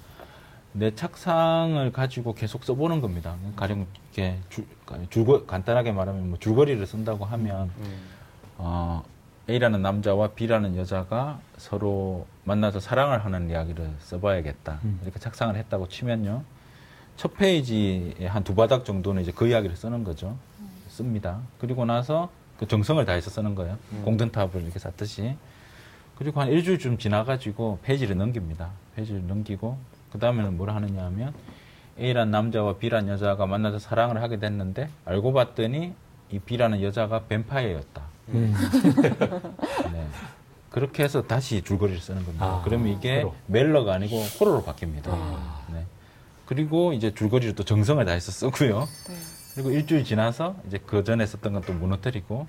내 0.78 0.94
착상을 0.94 1.90
가지고 1.92 2.34
계속 2.34 2.64
써보는 2.64 3.00
겁니다. 3.00 3.34
가령 3.56 3.86
이렇게 4.04 4.38
줄, 4.48 4.64
줄거, 5.10 5.44
간단하게 5.44 5.92
말하면 5.92 6.30
뭐 6.30 6.38
줄거리를 6.38 6.86
쓴다고 6.86 7.24
하면 7.24 7.70
어, 8.58 9.02
A라는 9.50 9.82
남자와 9.82 10.28
B라는 10.28 10.76
여자가 10.76 11.40
서로 11.56 12.26
만나서 12.44 12.80
사랑을 12.80 13.24
하는 13.24 13.50
이야기를 13.50 13.90
써봐야겠다. 13.98 14.80
이렇게 15.02 15.18
착상을 15.18 15.56
했다고 15.56 15.88
치면요. 15.88 16.42
첫 17.16 17.34
페이지에 17.36 18.26
한 18.28 18.44
두 18.44 18.54
바닥 18.54 18.84
정도는 18.84 19.22
이제 19.22 19.32
그 19.32 19.48
이야기를 19.48 19.74
쓰는 19.74 20.04
거죠. 20.04 20.36
씁니다. 20.88 21.40
그리고 21.58 21.84
나서 21.84 22.30
그 22.58 22.66
정성을 22.68 23.04
다해서 23.04 23.30
쓰는 23.30 23.54
거예요. 23.54 23.78
음. 23.92 24.02
공든탑을 24.04 24.62
이렇게 24.62 24.78
쌓듯이. 24.78 25.36
그리고 26.16 26.40
한 26.40 26.48
일주일쯤 26.48 26.98
지나가지고 26.98 27.78
페이지를 27.82 28.16
넘깁니다. 28.16 28.70
페이지를 28.96 29.24
넘기고, 29.26 29.76
그 30.10 30.18
다음에는 30.18 30.56
뭘 30.56 30.70
하느냐 30.70 31.04
하면, 31.04 31.34
A란 31.98 32.30
남자와 32.30 32.74
B란 32.76 33.08
여자가 33.08 33.46
만나서 33.46 33.78
사랑을 33.78 34.22
하게 34.22 34.38
됐는데, 34.38 34.88
알고 35.04 35.32
봤더니 35.32 35.94
이 36.30 36.38
B라는 36.38 36.82
여자가 36.82 37.24
뱀파이어였다. 37.28 38.02
음. 38.28 38.54
네. 39.92 40.06
그렇게 40.70 41.02
해서 41.02 41.22
다시 41.22 41.62
줄거리를 41.62 41.98
쓰는 42.00 42.24
겁니다. 42.24 42.44
아, 42.44 42.62
그러면 42.64 42.88
이게 42.88 43.22
호러. 43.22 43.34
멜러가 43.46 43.94
아니고 43.94 44.16
호러로 44.38 44.62
바뀝니다. 44.62 45.08
아. 45.08 45.62
네. 45.72 45.86
그리고 46.44 46.92
이제 46.92 47.12
줄거리를 47.14 47.54
또 47.54 47.64
정성을 47.64 48.04
다해서 48.04 48.30
쓰고요. 48.30 48.80
네. 49.08 49.14
그리고 49.54 49.70
일주일 49.70 50.04
지나서 50.04 50.54
이제 50.68 50.78
그 50.86 51.02
전에 51.02 51.26
썼던 51.26 51.52
건 51.54 51.62
또 51.62 51.72
무너뜨리고 51.72 52.46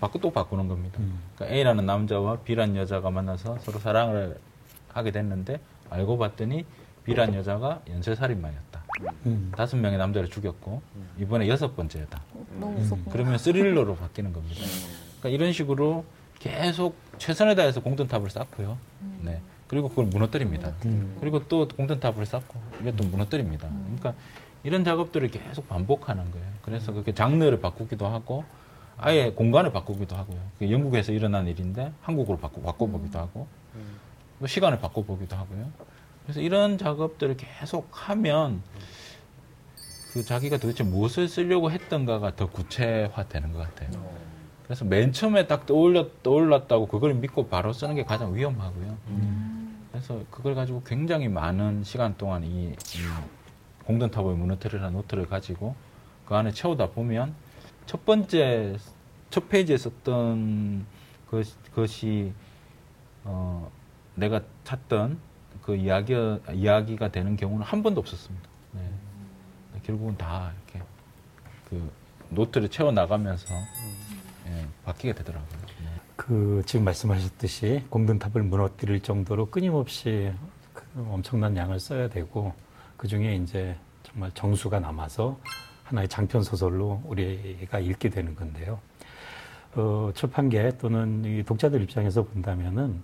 바꾸 0.00 0.18
또 0.20 0.30
바꾸는 0.30 0.68
겁니다. 0.68 0.98
그러니까 1.36 1.56
A라는 1.56 1.86
남자와 1.86 2.40
B라는 2.40 2.76
여자가 2.76 3.10
만나서 3.10 3.58
서로 3.60 3.78
사랑을 3.78 4.38
하게 4.92 5.10
됐는데 5.12 5.58
알고 5.88 6.18
봤더니 6.18 6.66
B라는 7.10 7.34
여자가 7.34 7.82
연쇄살인마였다. 7.88 8.84
음. 9.26 9.52
다섯 9.56 9.76
명의 9.76 9.98
남자를 9.98 10.28
죽였고 10.30 10.80
이번에 11.18 11.48
여섯 11.48 11.74
번째다. 11.74 12.20
너무 12.58 12.78
무섭고. 12.78 13.10
그러면 13.10 13.38
스릴러로 13.38 13.96
바뀌는 13.96 14.32
겁니다. 14.32 14.60
그러니까 15.18 15.28
이런 15.28 15.52
식으로 15.52 16.04
계속 16.38 16.96
최선을 17.18 17.56
다해서 17.56 17.80
공든탑을 17.80 18.30
쌓고요. 18.30 18.78
네. 19.22 19.40
그리고 19.66 19.88
그걸 19.88 20.06
무너뜨립니다. 20.06 20.72
그리고 21.20 21.46
또 21.48 21.66
공든탑을 21.68 22.24
쌓고 22.26 22.60
이게 22.80 22.94
또 22.94 23.04
무너뜨립니다. 23.04 23.68
그러니까 23.68 24.14
이런 24.62 24.84
작업들을 24.84 25.28
계속 25.28 25.68
반복하는 25.68 26.30
거예요. 26.30 26.46
그래서 26.62 26.92
그렇게 26.92 27.12
장르를 27.12 27.60
바꾸기도 27.60 28.06
하고 28.06 28.44
아예 28.98 29.30
공간을 29.30 29.72
바꾸기도 29.72 30.14
하고요. 30.16 30.38
그게 30.58 30.70
영국에서 30.70 31.12
일어난 31.12 31.46
일인데 31.46 31.92
한국으로 32.02 32.38
바꾸, 32.38 32.60
바꿔보기도 32.62 33.18
하고 33.18 33.46
또 34.38 34.46
시간을 34.46 34.80
바꿔보기도 34.80 35.36
하고요. 35.36 35.70
그래서 36.30 36.42
이런 36.42 36.78
작업들을 36.78 37.36
계속 37.36 37.88
하면 37.90 38.62
그 40.12 40.24
자기가 40.24 40.58
도대체 40.58 40.84
무엇을 40.84 41.26
쓰려고 41.26 41.72
했던가가 41.72 42.36
더 42.36 42.48
구체화되는 42.48 43.52
것 43.52 43.58
같아요. 43.58 43.90
그래서 44.62 44.84
맨 44.84 45.12
처음에 45.12 45.48
딱 45.48 45.66
떠올렸, 45.66 46.22
떠올랐다고 46.22 46.86
그걸 46.86 47.14
믿고 47.14 47.48
바로 47.48 47.72
쓰는 47.72 47.96
게 47.96 48.04
가장 48.04 48.32
위험하고요. 48.32 48.96
그래서 49.90 50.22
그걸 50.30 50.54
가지고 50.54 50.84
굉장히 50.84 51.26
많은 51.26 51.82
시간 51.82 52.16
동안 52.16 52.44
이, 52.44 52.68
이 52.68 52.76
공든탑을 53.86 54.32
무너뜨리라는 54.32 54.92
노트를 54.92 55.26
가지고 55.26 55.74
그 56.26 56.36
안에 56.36 56.52
채우다 56.52 56.90
보면 56.90 57.34
첫 57.86 58.06
번째, 58.06 58.76
첫 59.30 59.48
페이지에 59.48 59.76
썼던 59.76 60.86
것, 61.28 61.44
것이, 61.74 62.32
어, 63.24 63.68
내가 64.14 64.42
찾던 64.62 65.18
그 65.62 65.76
이야기, 65.76 66.14
이야기가 66.52 67.08
되는 67.08 67.36
경우는 67.36 67.64
한 67.64 67.82
번도 67.82 68.00
없었습니다. 68.00 68.48
네. 68.72 68.80
결국은 69.82 70.16
다 70.16 70.52
이렇게 70.68 70.84
그 71.68 71.90
노트를 72.30 72.68
채워 72.68 72.92
나가면서 72.92 73.46
예, 74.48 74.66
바뀌게 74.84 75.14
되더라고요. 75.14 75.60
네. 75.82 75.86
그 76.16 76.62
지금 76.66 76.84
말씀하셨듯이 76.84 77.84
공든탑을 77.90 78.42
무너뜨릴 78.42 79.00
정도로 79.00 79.46
끊임없이 79.46 80.32
그 80.72 80.84
엄청난 81.10 81.56
양을 81.56 81.80
써야 81.80 82.08
되고 82.08 82.54
그 82.96 83.08
중에 83.08 83.36
이제 83.36 83.76
정말 84.02 84.30
정수가 84.32 84.80
남아서 84.80 85.38
하나의 85.84 86.08
장편 86.08 86.42
소설로 86.42 87.02
우리가 87.04 87.78
읽게 87.78 88.10
되는 88.10 88.34
건데요. 88.34 88.78
어, 89.74 90.10
출판계 90.14 90.78
또는 90.78 91.24
이 91.24 91.42
독자들 91.44 91.82
입장에서 91.82 92.22
본다면은 92.24 93.02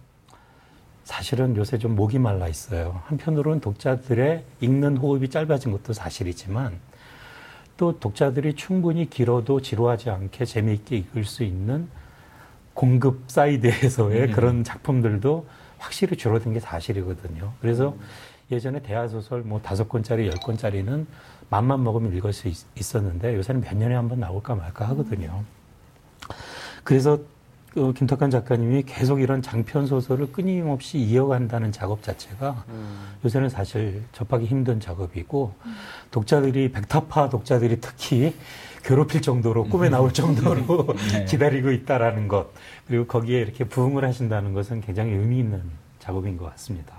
사실은 1.06 1.56
요새 1.56 1.78
좀 1.78 1.94
목이 1.94 2.18
말라 2.18 2.48
있어요. 2.48 3.00
한편으로는 3.04 3.60
독자들의 3.60 4.42
읽는 4.60 4.96
호흡이 4.96 5.28
짧아진 5.28 5.70
것도 5.70 5.92
사실이지만 5.92 6.80
또 7.76 8.00
독자들이 8.00 8.54
충분히 8.54 9.08
길어도 9.08 9.60
지루하지 9.60 10.10
않게 10.10 10.44
재미있게 10.44 10.96
읽을 10.96 11.24
수 11.24 11.44
있는 11.44 11.88
공급 12.74 13.22
사이드에서의 13.28 14.22
음. 14.24 14.32
그런 14.32 14.64
작품들도 14.64 15.46
확실히 15.78 16.16
줄어든 16.16 16.52
게 16.52 16.58
사실이거든요. 16.58 17.52
그래서 17.60 17.94
예전에 18.50 18.82
대하소설 18.82 19.42
뭐 19.42 19.62
다섯 19.62 19.88
권짜리, 19.88 20.26
열 20.26 20.32
권짜리는 20.34 21.06
맘만 21.50 21.84
먹으면 21.84 22.16
읽을 22.16 22.32
수 22.32 22.48
있, 22.48 22.56
있었는데 22.76 23.36
요새는 23.36 23.60
몇 23.60 23.76
년에 23.76 23.94
한 23.94 24.08
번 24.08 24.18
나올까 24.18 24.56
말까 24.56 24.88
하거든요. 24.88 25.44
그래서 26.82 27.20
그 27.76 27.92
김탁한 27.92 28.30
작가님이 28.30 28.84
계속 28.84 29.20
이런 29.20 29.42
장편 29.42 29.86
소설을 29.86 30.32
끊임없이 30.32 30.96
이어간다는 30.96 31.72
작업 31.72 32.02
자체가 32.02 32.64
요새는 33.22 33.50
사실 33.50 34.02
접하기 34.12 34.46
힘든 34.46 34.80
작업이고 34.80 35.52
독자들이 36.10 36.72
백타파 36.72 37.28
독자들이 37.28 37.82
특히 37.82 38.34
괴롭힐 38.82 39.20
정도로 39.20 39.64
꿈에 39.64 39.90
나올 39.90 40.10
정도로 40.14 40.86
네. 41.12 41.26
기다리고 41.26 41.70
있다라는 41.70 42.28
것 42.28 42.48
그리고 42.86 43.06
거기에 43.06 43.42
이렇게 43.42 43.64
부응을 43.64 44.06
하신다는 44.06 44.54
것은 44.54 44.80
굉장히 44.80 45.10
의미 45.10 45.38
있는 45.38 45.62
작업인 45.98 46.38
것 46.38 46.50
같습니다. 46.52 46.94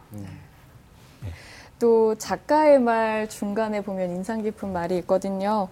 또 1.80 2.14
작가의 2.20 2.80
말 2.80 3.28
중간에 3.28 3.82
보면 3.82 4.12
인상 4.12 4.44
깊은 4.44 4.72
말이 4.72 4.96
있거든요. 5.00 5.70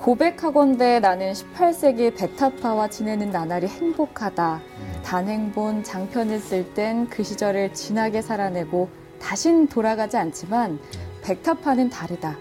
고백하건대 0.00 1.00
나는 1.00 1.32
18세기 1.32 2.16
베타파와 2.16 2.88
지내는 2.88 3.30
나날이 3.30 3.66
행복하다. 3.66 4.60
단행본 5.02 5.82
장편을 5.82 6.38
쓸 6.38 6.72
땐 6.74 7.08
그 7.10 7.24
시절을 7.24 7.74
진하게 7.74 8.22
살아내고 8.22 8.88
다신 9.20 9.66
돌아가지 9.66 10.16
않지만 10.16 10.78
백타파는 11.22 11.90
다르다. 11.90 12.36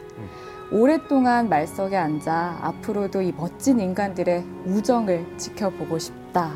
오랫동안 0.71 1.49
말석에 1.49 1.97
앉아 1.97 2.59
앞으로도 2.61 3.21
이 3.23 3.31
멋진 3.31 3.79
인간들의 3.79 4.45
우정을 4.65 5.37
지켜보고 5.37 5.97
싶다. 5.97 6.51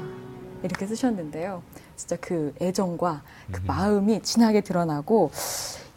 이렇게 0.62 0.86
쓰셨는데요. 0.86 1.64
진짜 1.96 2.16
그 2.22 2.54
애정과 2.62 3.24
그 3.52 3.62
마음이 3.66 4.22
진하게 4.22 4.62
드러나고 4.62 5.32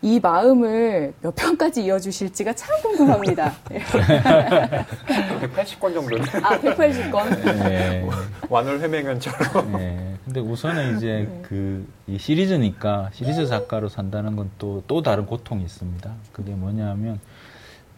이 0.05 0.21
마음을 0.21 1.15
몇 1.23 1.35
편까지 1.35 1.83
이어주실지가 1.85 2.53
참 2.53 2.69
궁금합니다. 2.83 3.55
180권 3.65 5.95
정도는 5.95 6.23
아, 6.45 6.61
180권? 6.61 7.43
네. 7.65 8.07
완월 8.51 8.81
회맹연처럼. 8.81 9.73
네. 9.79 10.15
근데 10.27 10.41
우선은 10.41 10.99
이제 10.99 11.27
그 11.49 11.87
이 12.07 12.19
시리즈니까 12.19 13.09
시리즈 13.15 13.47
작가로 13.47 13.89
산다는 13.89 14.37
건 14.37 14.51
또또 14.59 15.01
다른 15.01 15.25
고통이 15.25 15.65
있습니다. 15.65 16.13
그게 16.33 16.53
뭐냐면 16.53 17.19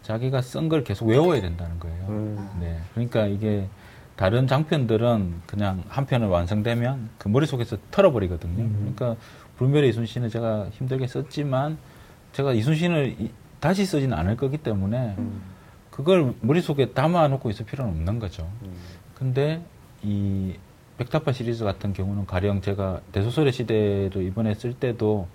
자기가 0.02 0.42
쓴 0.42 0.68
걸 0.68 0.84
계속 0.84 1.08
외워야 1.08 1.40
된다는 1.40 1.80
거예요. 1.80 2.48
네. 2.60 2.78
그러니까 2.94 3.26
이게 3.26 3.66
다른 4.14 4.46
장편들은 4.46 5.42
그냥 5.46 5.82
한 5.88 6.06
편을 6.06 6.28
완성되면 6.28 7.10
그 7.18 7.26
머릿속에서 7.26 7.78
털어버리거든요. 7.90 8.68
그러니까 8.78 9.16
불멸의 9.58 9.90
이순신은 9.90 10.28
제가 10.28 10.68
힘들게 10.70 11.08
썼지만 11.08 11.78
제가 12.36 12.52
이순신을 12.52 13.16
이- 13.18 13.30
다시 13.60 13.86
쓰지는 13.86 14.16
않을 14.18 14.36
거기 14.36 14.58
때문에 14.58 15.16
그걸 15.90 16.34
머릿속에 16.42 16.90
담아놓고 16.92 17.48
있을 17.48 17.64
필요는 17.64 17.92
없는 17.92 18.18
거죠. 18.18 18.46
근데 19.14 19.62
이 20.02 20.54
백타파 20.98 21.32
시리즈 21.32 21.64
같은 21.64 21.94
경우는 21.94 22.26
가령 22.26 22.60
제가 22.60 23.00
대소설의 23.12 23.52
시대를 23.52 24.22
이번에 24.22 24.54
쓸 24.54 24.74
때도 24.74 25.26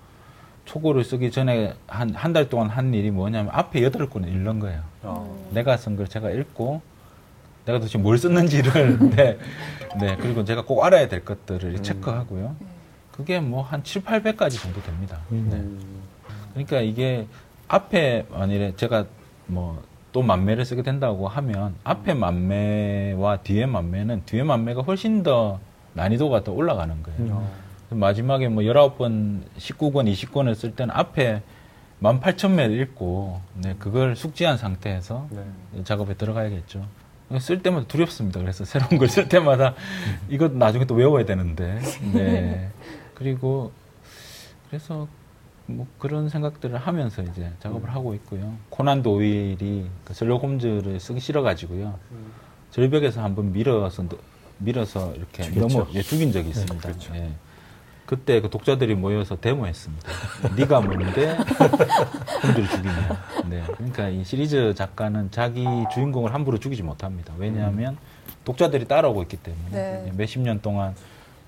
초고를 0.64 1.02
쓰기 1.02 1.32
전에 1.32 1.74
한 1.88 2.14
한 2.14 2.32
달 2.32 2.48
동안 2.48 2.68
한 2.68 2.94
일이 2.94 3.10
뭐냐면 3.10 3.50
앞에 3.52 3.82
여덟 3.82 4.08
권을 4.08 4.28
읽는 4.28 4.60
거예요. 4.60 4.80
내가 5.52 5.76
쓴 5.76 5.96
걸 5.96 6.06
제가 6.06 6.30
읽고 6.30 6.80
내가 7.66 7.78
도대체 7.80 7.98
뭘 7.98 8.16
썼는지를 8.18 8.98
네, 9.18 9.38
네 9.98 10.16
그리고 10.20 10.44
제가 10.44 10.62
꼭 10.64 10.84
알아야 10.84 11.08
될 11.08 11.24
것들을 11.24 11.82
체크하고요. 11.82 12.54
그게 13.10 13.40
뭐한 13.40 13.82
7, 13.82 14.02
800까지 14.02 14.62
정도 14.62 14.80
됩니다. 14.82 15.18
네. 15.30 15.64
그러니까 16.52 16.80
이게 16.80 17.26
앞에 17.68 18.26
만일에 18.30 18.74
제가 18.76 19.06
뭐 19.46 19.92
또 20.12 20.22
만매를 20.22 20.64
쓰게 20.64 20.82
된다고 20.82 21.26
하면 21.26 21.74
앞에 21.84 22.14
만매와 22.14 23.38
뒤에 23.38 23.66
만매는 23.66 24.22
뒤에 24.26 24.42
만매가 24.42 24.82
훨씬 24.82 25.22
더 25.22 25.58
난이도가 25.94 26.44
더 26.44 26.52
올라가는 26.52 27.02
거예요. 27.02 27.46
마지막에 27.90 28.48
뭐 28.48 28.62
19번, 28.62 29.40
19권, 29.58 30.10
20권을 30.12 30.54
쓸 30.54 30.74
때는 30.74 30.94
앞에 30.94 31.42
18,000매를 32.02 32.80
읽고, 32.82 33.40
네, 33.56 33.76
그걸 33.78 34.16
숙지한 34.16 34.56
상태에서 34.56 35.28
작업에 35.84 36.14
들어가야겠죠. 36.14 36.86
쓸 37.38 37.62
때마다 37.62 37.86
두렵습니다. 37.86 38.40
그래서 38.40 38.64
새로운 38.64 38.98
걸 38.98 39.08
쓸 39.08 39.28
때마다 39.28 39.74
이거 40.28 40.48
나중에 40.48 40.84
또 40.86 40.94
외워야 40.94 41.24
되는데, 41.24 41.80
네. 42.12 42.70
그리고 43.14 43.72
그래서 44.68 45.06
뭐 45.66 45.86
그런 45.98 46.28
생각들을 46.28 46.76
하면서 46.76 47.22
이제 47.22 47.50
작업을 47.60 47.94
하고 47.94 48.14
있고요. 48.14 48.54
코난 48.70 49.02
도일이 49.02 49.86
그 50.04 50.14
셜록 50.14 50.42
홈즈를 50.42 51.00
쓰기 51.00 51.20
싫어가지고요. 51.20 51.98
절벽에서 52.70 53.22
한번 53.22 53.52
밀어서 53.52 54.04
밀어서 54.58 55.14
이렇게. 55.14 55.48
넘어 55.50 55.86
예, 55.94 56.02
죽인 56.02 56.32
적이 56.32 56.50
있습니다. 56.50 56.74
네, 56.74 56.80
그렇죠. 56.80 57.14
예. 57.14 57.32
그때 58.06 58.40
그 58.40 58.50
독자들이 58.50 58.94
모여서 58.94 59.36
데모했습니다. 59.40 60.08
네가 60.56 60.80
뭔데 60.80 61.36
홈즈를 62.42 62.68
죽이냐. 62.68 63.24
네. 63.48 63.62
그러니까 63.76 64.08
이 64.08 64.24
시리즈 64.24 64.74
작가는 64.74 65.30
자기 65.30 65.64
주인공을 65.94 66.34
함부로 66.34 66.58
죽이지 66.58 66.82
못합니다. 66.82 67.32
왜냐하면 67.38 67.96
독자들이 68.44 68.86
따라오고 68.86 69.22
있기 69.22 69.36
때문에 69.38 69.70
네. 69.70 70.04
예, 70.08 70.12
몇십 70.12 70.42
년 70.42 70.60
동안 70.60 70.94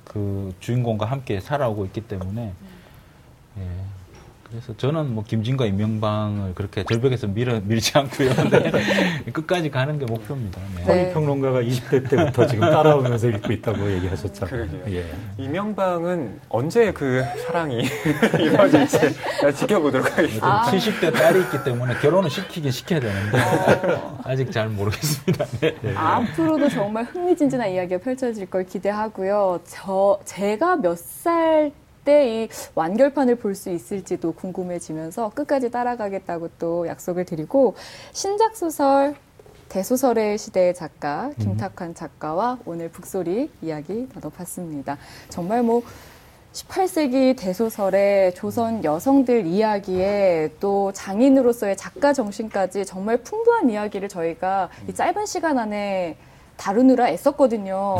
그 0.05 0.55
주인공과 0.61 1.07
함께 1.07 1.41
살아오고 1.41 1.85
있기 1.87 2.03
때문에 2.03 2.53
예. 3.59 3.69
그래서 4.55 4.77
저는 4.77 5.13
뭐 5.13 5.25
김진과 5.25 5.67
임명방을 5.67 6.55
그렇게 6.55 6.85
절벽에서 6.85 7.27
밀어, 7.27 7.61
밀지 7.65 7.99
않고요. 7.99 8.31
네. 8.51 9.25
끝까지 9.33 9.69
가는 9.69 9.99
게 9.99 10.07
목표입니다. 10.07 10.61
네. 10.77 10.85
허위 10.85 11.13
평론가가 11.13 11.61
20대 11.63 12.09
때부터 12.09 12.47
지금 12.47 12.61
따라오면서 12.71 13.31
읽고 13.31 13.53
있다고 13.53 13.91
얘기하셨잖아요. 13.95 14.69
그러게요. 14.69 14.97
예. 14.97 15.13
이명방은 15.39 16.39
언제 16.49 16.93
그 16.93 17.25
사랑이 17.45 17.83
이루어질지 18.39 18.99
지켜보도록 19.57 20.17
하겠습니다. 20.17 20.63
70대 20.63 21.13
딸이 21.13 21.41
있기 21.41 21.65
때문에 21.65 21.95
결혼을 21.95 22.31
시키긴 22.31 22.71
시켜야 22.71 23.01
되는데 23.01 23.39
아직 24.23 24.53
잘 24.53 24.69
모르겠습니다. 24.69 25.47
네. 25.63 25.75
앞으로도 25.97 26.69
정말 26.69 27.03
흥미진진한 27.03 27.71
이야기가 27.71 27.99
펼쳐질 27.99 28.47
걸 28.47 28.65
기대하고요. 28.65 29.63
저 29.65 30.21
제가 30.25 30.77
몇살 30.77 31.73
때 32.05 32.45
이 32.45 32.49
완결판을 32.75 33.37
볼 33.37 33.55
수 33.55 33.71
있을지도 33.71 34.33
궁금해지면서 34.33 35.31
끝까지 35.31 35.71
따라가겠다고 35.71 36.49
또 36.59 36.87
약속을 36.87 37.25
드리고 37.25 37.75
신작 38.13 38.57
소설 38.57 39.15
대소설의 39.69 40.39
시대의 40.39 40.75
작가 40.75 41.31
김탁환 41.41 41.95
작가와 41.95 42.59
오늘 42.67 42.89
북소리 42.91 43.51
이야기 43.63 44.09
나눠봤습니다. 44.15 44.99
정말 45.29 45.63
뭐 45.63 45.83
18세기 46.53 47.37
대소설의 47.37 48.35
조선 48.35 48.85
여성들 48.85 49.47
이야기에 49.47 50.55
또 50.61 50.93
장인으로서의 50.93 51.77
작가 51.77 52.13
정신까지 52.13 52.85
정말 52.85 53.17
풍부한 53.19 53.71
이야기를 53.71 54.09
저희가 54.09 54.69
이 54.89 54.95
짧은 54.95 55.27
시간 55.27 55.59
안에 55.59 56.17
다루느라 56.57 57.09
애썼거든요. 57.11 57.97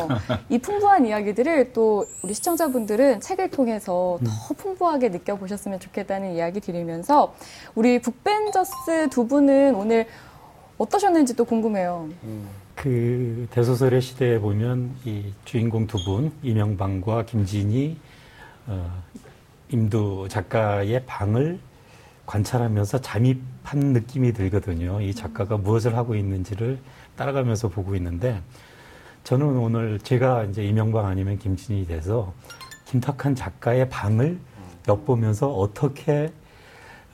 이 0.49 0.59
풍부한 0.59 1.07
이야기들을 1.07 1.73
또 1.73 2.07
우리 2.23 2.35
시청자분들은 2.35 3.21
책을 3.21 3.51
통해서 3.51 4.19
더 4.25 4.55
풍부하게 4.55 5.09
느껴보셨으면 5.11 5.81
좋겠다는 5.81 6.35
이야기 6.35 6.61
드리면서 6.61 7.35
우리 7.75 8.01
북벤저스 8.01 9.11
두 9.11 9.27
분은 9.27 9.75
오늘 9.75 10.07
어떠셨는지 10.79 11.37
또 11.37 11.45
궁금해요. 11.45 12.09
그 12.75 13.47
대소설의 13.51 14.01
시대에 14.01 14.39
보면 14.39 14.95
이 15.05 15.33
주인공 15.45 15.87
두 15.87 16.03
분, 16.05 16.33
이명방과 16.43 17.25
김진이 17.27 17.97
어, 18.67 19.03
임두 19.71 20.27
작가의 20.29 21.05
방을 21.07 21.59
관찰하면서 22.27 23.01
잠입한 23.01 23.79
느낌이 23.93 24.33
들거든요. 24.33 25.01
이 25.01 25.15
작가가 25.15 25.57
무엇을 25.57 25.97
하고 25.97 26.15
있는지를 26.15 26.79
따라가면서 27.17 27.69
보고 27.69 27.95
있는데 27.97 28.41
저는 29.25 29.47
오늘 29.57 29.99
제가 29.99 30.45
이제 30.45 30.65
이명방 30.65 31.07
아니면 31.07 31.39
김진이 31.39 31.87
돼서 31.87 32.33
김탁한 32.87 33.35
작가의 33.35 33.89
방을 33.89 34.39
엿보면서 34.89 35.53
어떻게 35.53 36.33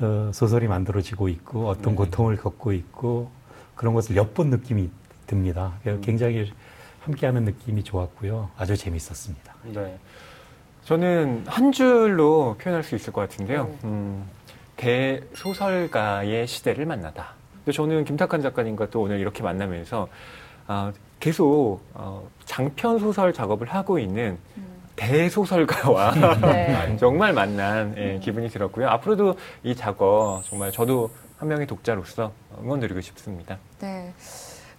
어, 0.01 0.31
소설이 0.33 0.67
만들어지고 0.67 1.29
있고 1.29 1.69
어떤 1.69 1.95
고통을 1.95 2.37
겪고 2.37 2.73
있고 2.73 3.31
그런 3.75 3.95
것을 3.95 4.17
엿본 4.17 4.51
느낌이 4.51 4.91
듭니다. 5.27 5.75
그래서 5.83 6.01
굉장히 6.01 6.53
함께하는 7.01 7.45
느낌이 7.45 7.85
좋았고요. 7.85 8.51
아주 8.57 8.77
재밌었습니다. 8.77 9.55
네. 9.65 9.99
저는 10.85 11.45
한 11.47 11.71
줄로 11.73 12.57
표현할 12.59 12.83
수 12.83 12.97
있을 12.97 13.13
것 13.13 13.21
같은데요. 13.23 13.73
음, 13.85 14.29
대소설가의 14.77 16.47
시대를 16.47 16.87
만나다. 16.87 17.35
근데 17.71 17.77
저는 17.77 18.05
김탁한 18.05 18.43
작가님과 18.43 18.91
또 18.91 19.03
오늘 19.03 19.21
이렇게 19.21 19.45
만나면서 19.45 20.09
아, 20.67 20.93
계속 21.21 21.81
어, 21.95 22.29
장편 22.45 22.99
소설 22.99 23.33
작업을 23.33 23.69
하고 23.69 23.99
있는 24.01 24.39
대소설가와 24.97 26.15
네. 26.43 26.97
정말 26.99 27.33
만난 27.33 27.95
예, 27.97 28.19
기분이 28.19 28.49
들었고요. 28.49 28.89
앞으로도 28.89 29.37
이 29.63 29.77
작업 29.77 30.43
정말 30.49 30.73
저도 30.73 31.11
한 31.39 31.49
명의 31.49 31.67
독자로서 31.67 32.33
응원드리고 32.61 33.01
싶습니다. 33.03 33.59
네. 33.79 34.13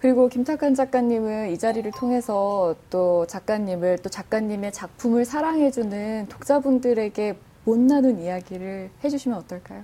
그리고 0.00 0.28
김탁한 0.28 0.74
작가님은 0.74 1.50
이 1.50 1.58
자리를 1.58 1.90
통해서 1.92 2.74
또 2.90 3.26
작가님을 3.26 4.00
또 4.02 4.10
작가님의 4.10 4.72
작품을 4.72 5.24
사랑해주는 5.24 6.26
독자분들에게 6.28 7.36
못 7.64 7.78
나눈 7.78 8.20
이야기를 8.20 8.90
해주시면 9.02 9.38
어떨까요? 9.38 9.82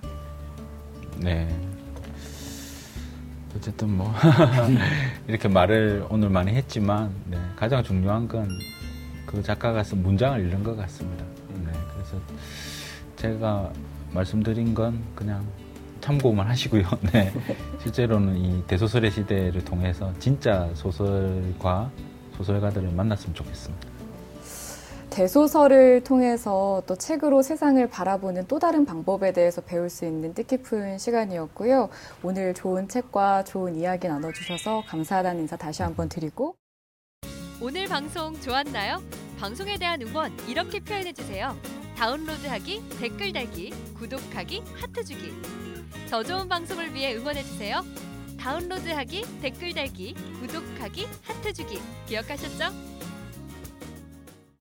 네. 1.22 1.48
어쨌든 3.58 3.96
뭐 3.96 4.12
이렇게 5.28 5.48
말을 5.48 6.06
오늘 6.08 6.30
많이 6.30 6.52
했지만 6.52 7.10
네, 7.26 7.38
가장 7.56 7.82
중요한 7.82 8.26
건 8.26 8.48
그 9.28 9.42
작가가 9.42 9.84
쓴 9.84 10.02
문장을 10.02 10.40
읽는 10.40 10.64
것 10.64 10.74
같습니다. 10.74 11.22
네, 11.62 11.70
그래서 11.92 12.16
제가 13.16 13.70
말씀드린 14.10 14.72
건 14.72 14.98
그냥 15.14 15.46
참고만 16.00 16.46
하시고요. 16.48 16.84
네, 17.12 17.30
실제로는 17.82 18.38
이 18.38 18.66
대소설의 18.66 19.10
시대를 19.10 19.62
통해서 19.66 20.10
진짜 20.18 20.70
소설과 20.72 21.90
소설가들을 22.38 22.90
만났으면 22.92 23.34
좋겠습니다. 23.34 23.97
대소설을 25.10 26.04
통해서 26.04 26.82
또 26.86 26.96
책으로 26.96 27.42
세상을 27.42 27.86
바라보는 27.88 28.46
또 28.46 28.58
다른 28.58 28.84
방법에 28.84 29.32
대해서 29.32 29.60
배울 29.60 29.90
수 29.90 30.04
있는 30.04 30.34
뜻깊은 30.34 30.98
시간이었고요. 30.98 31.88
오늘 32.22 32.54
좋은 32.54 32.88
책과 32.88 33.44
좋은 33.44 33.76
이야기 33.76 34.08
나눠주셔서 34.08 34.84
감사하다는 34.86 35.42
인사 35.42 35.56
다시 35.56 35.82
한번 35.82 36.08
드리고 36.08 36.56
오늘 37.60 37.86
방송 37.86 38.38
좋았나요? 38.40 39.02
방송에 39.40 39.76
대한 39.78 40.00
응원 40.02 40.32
이렇게 40.46 40.80
표현해 40.80 41.12
주세요. 41.12 41.56
다운로드하기, 41.96 42.82
댓글 43.00 43.32
달기, 43.32 43.70
구독하기, 43.94 44.62
하트 44.74 45.04
주기. 45.04 45.32
더 46.08 46.22
좋은 46.22 46.48
방송을 46.48 46.94
위해 46.94 47.16
응원해 47.16 47.42
주세요. 47.42 47.82
다운로드하기, 48.38 49.40
댓글 49.42 49.74
달기, 49.74 50.14
구독하기, 50.40 51.08
하트 51.22 51.52
주기. 51.52 51.80
기억하셨죠? 52.06 52.97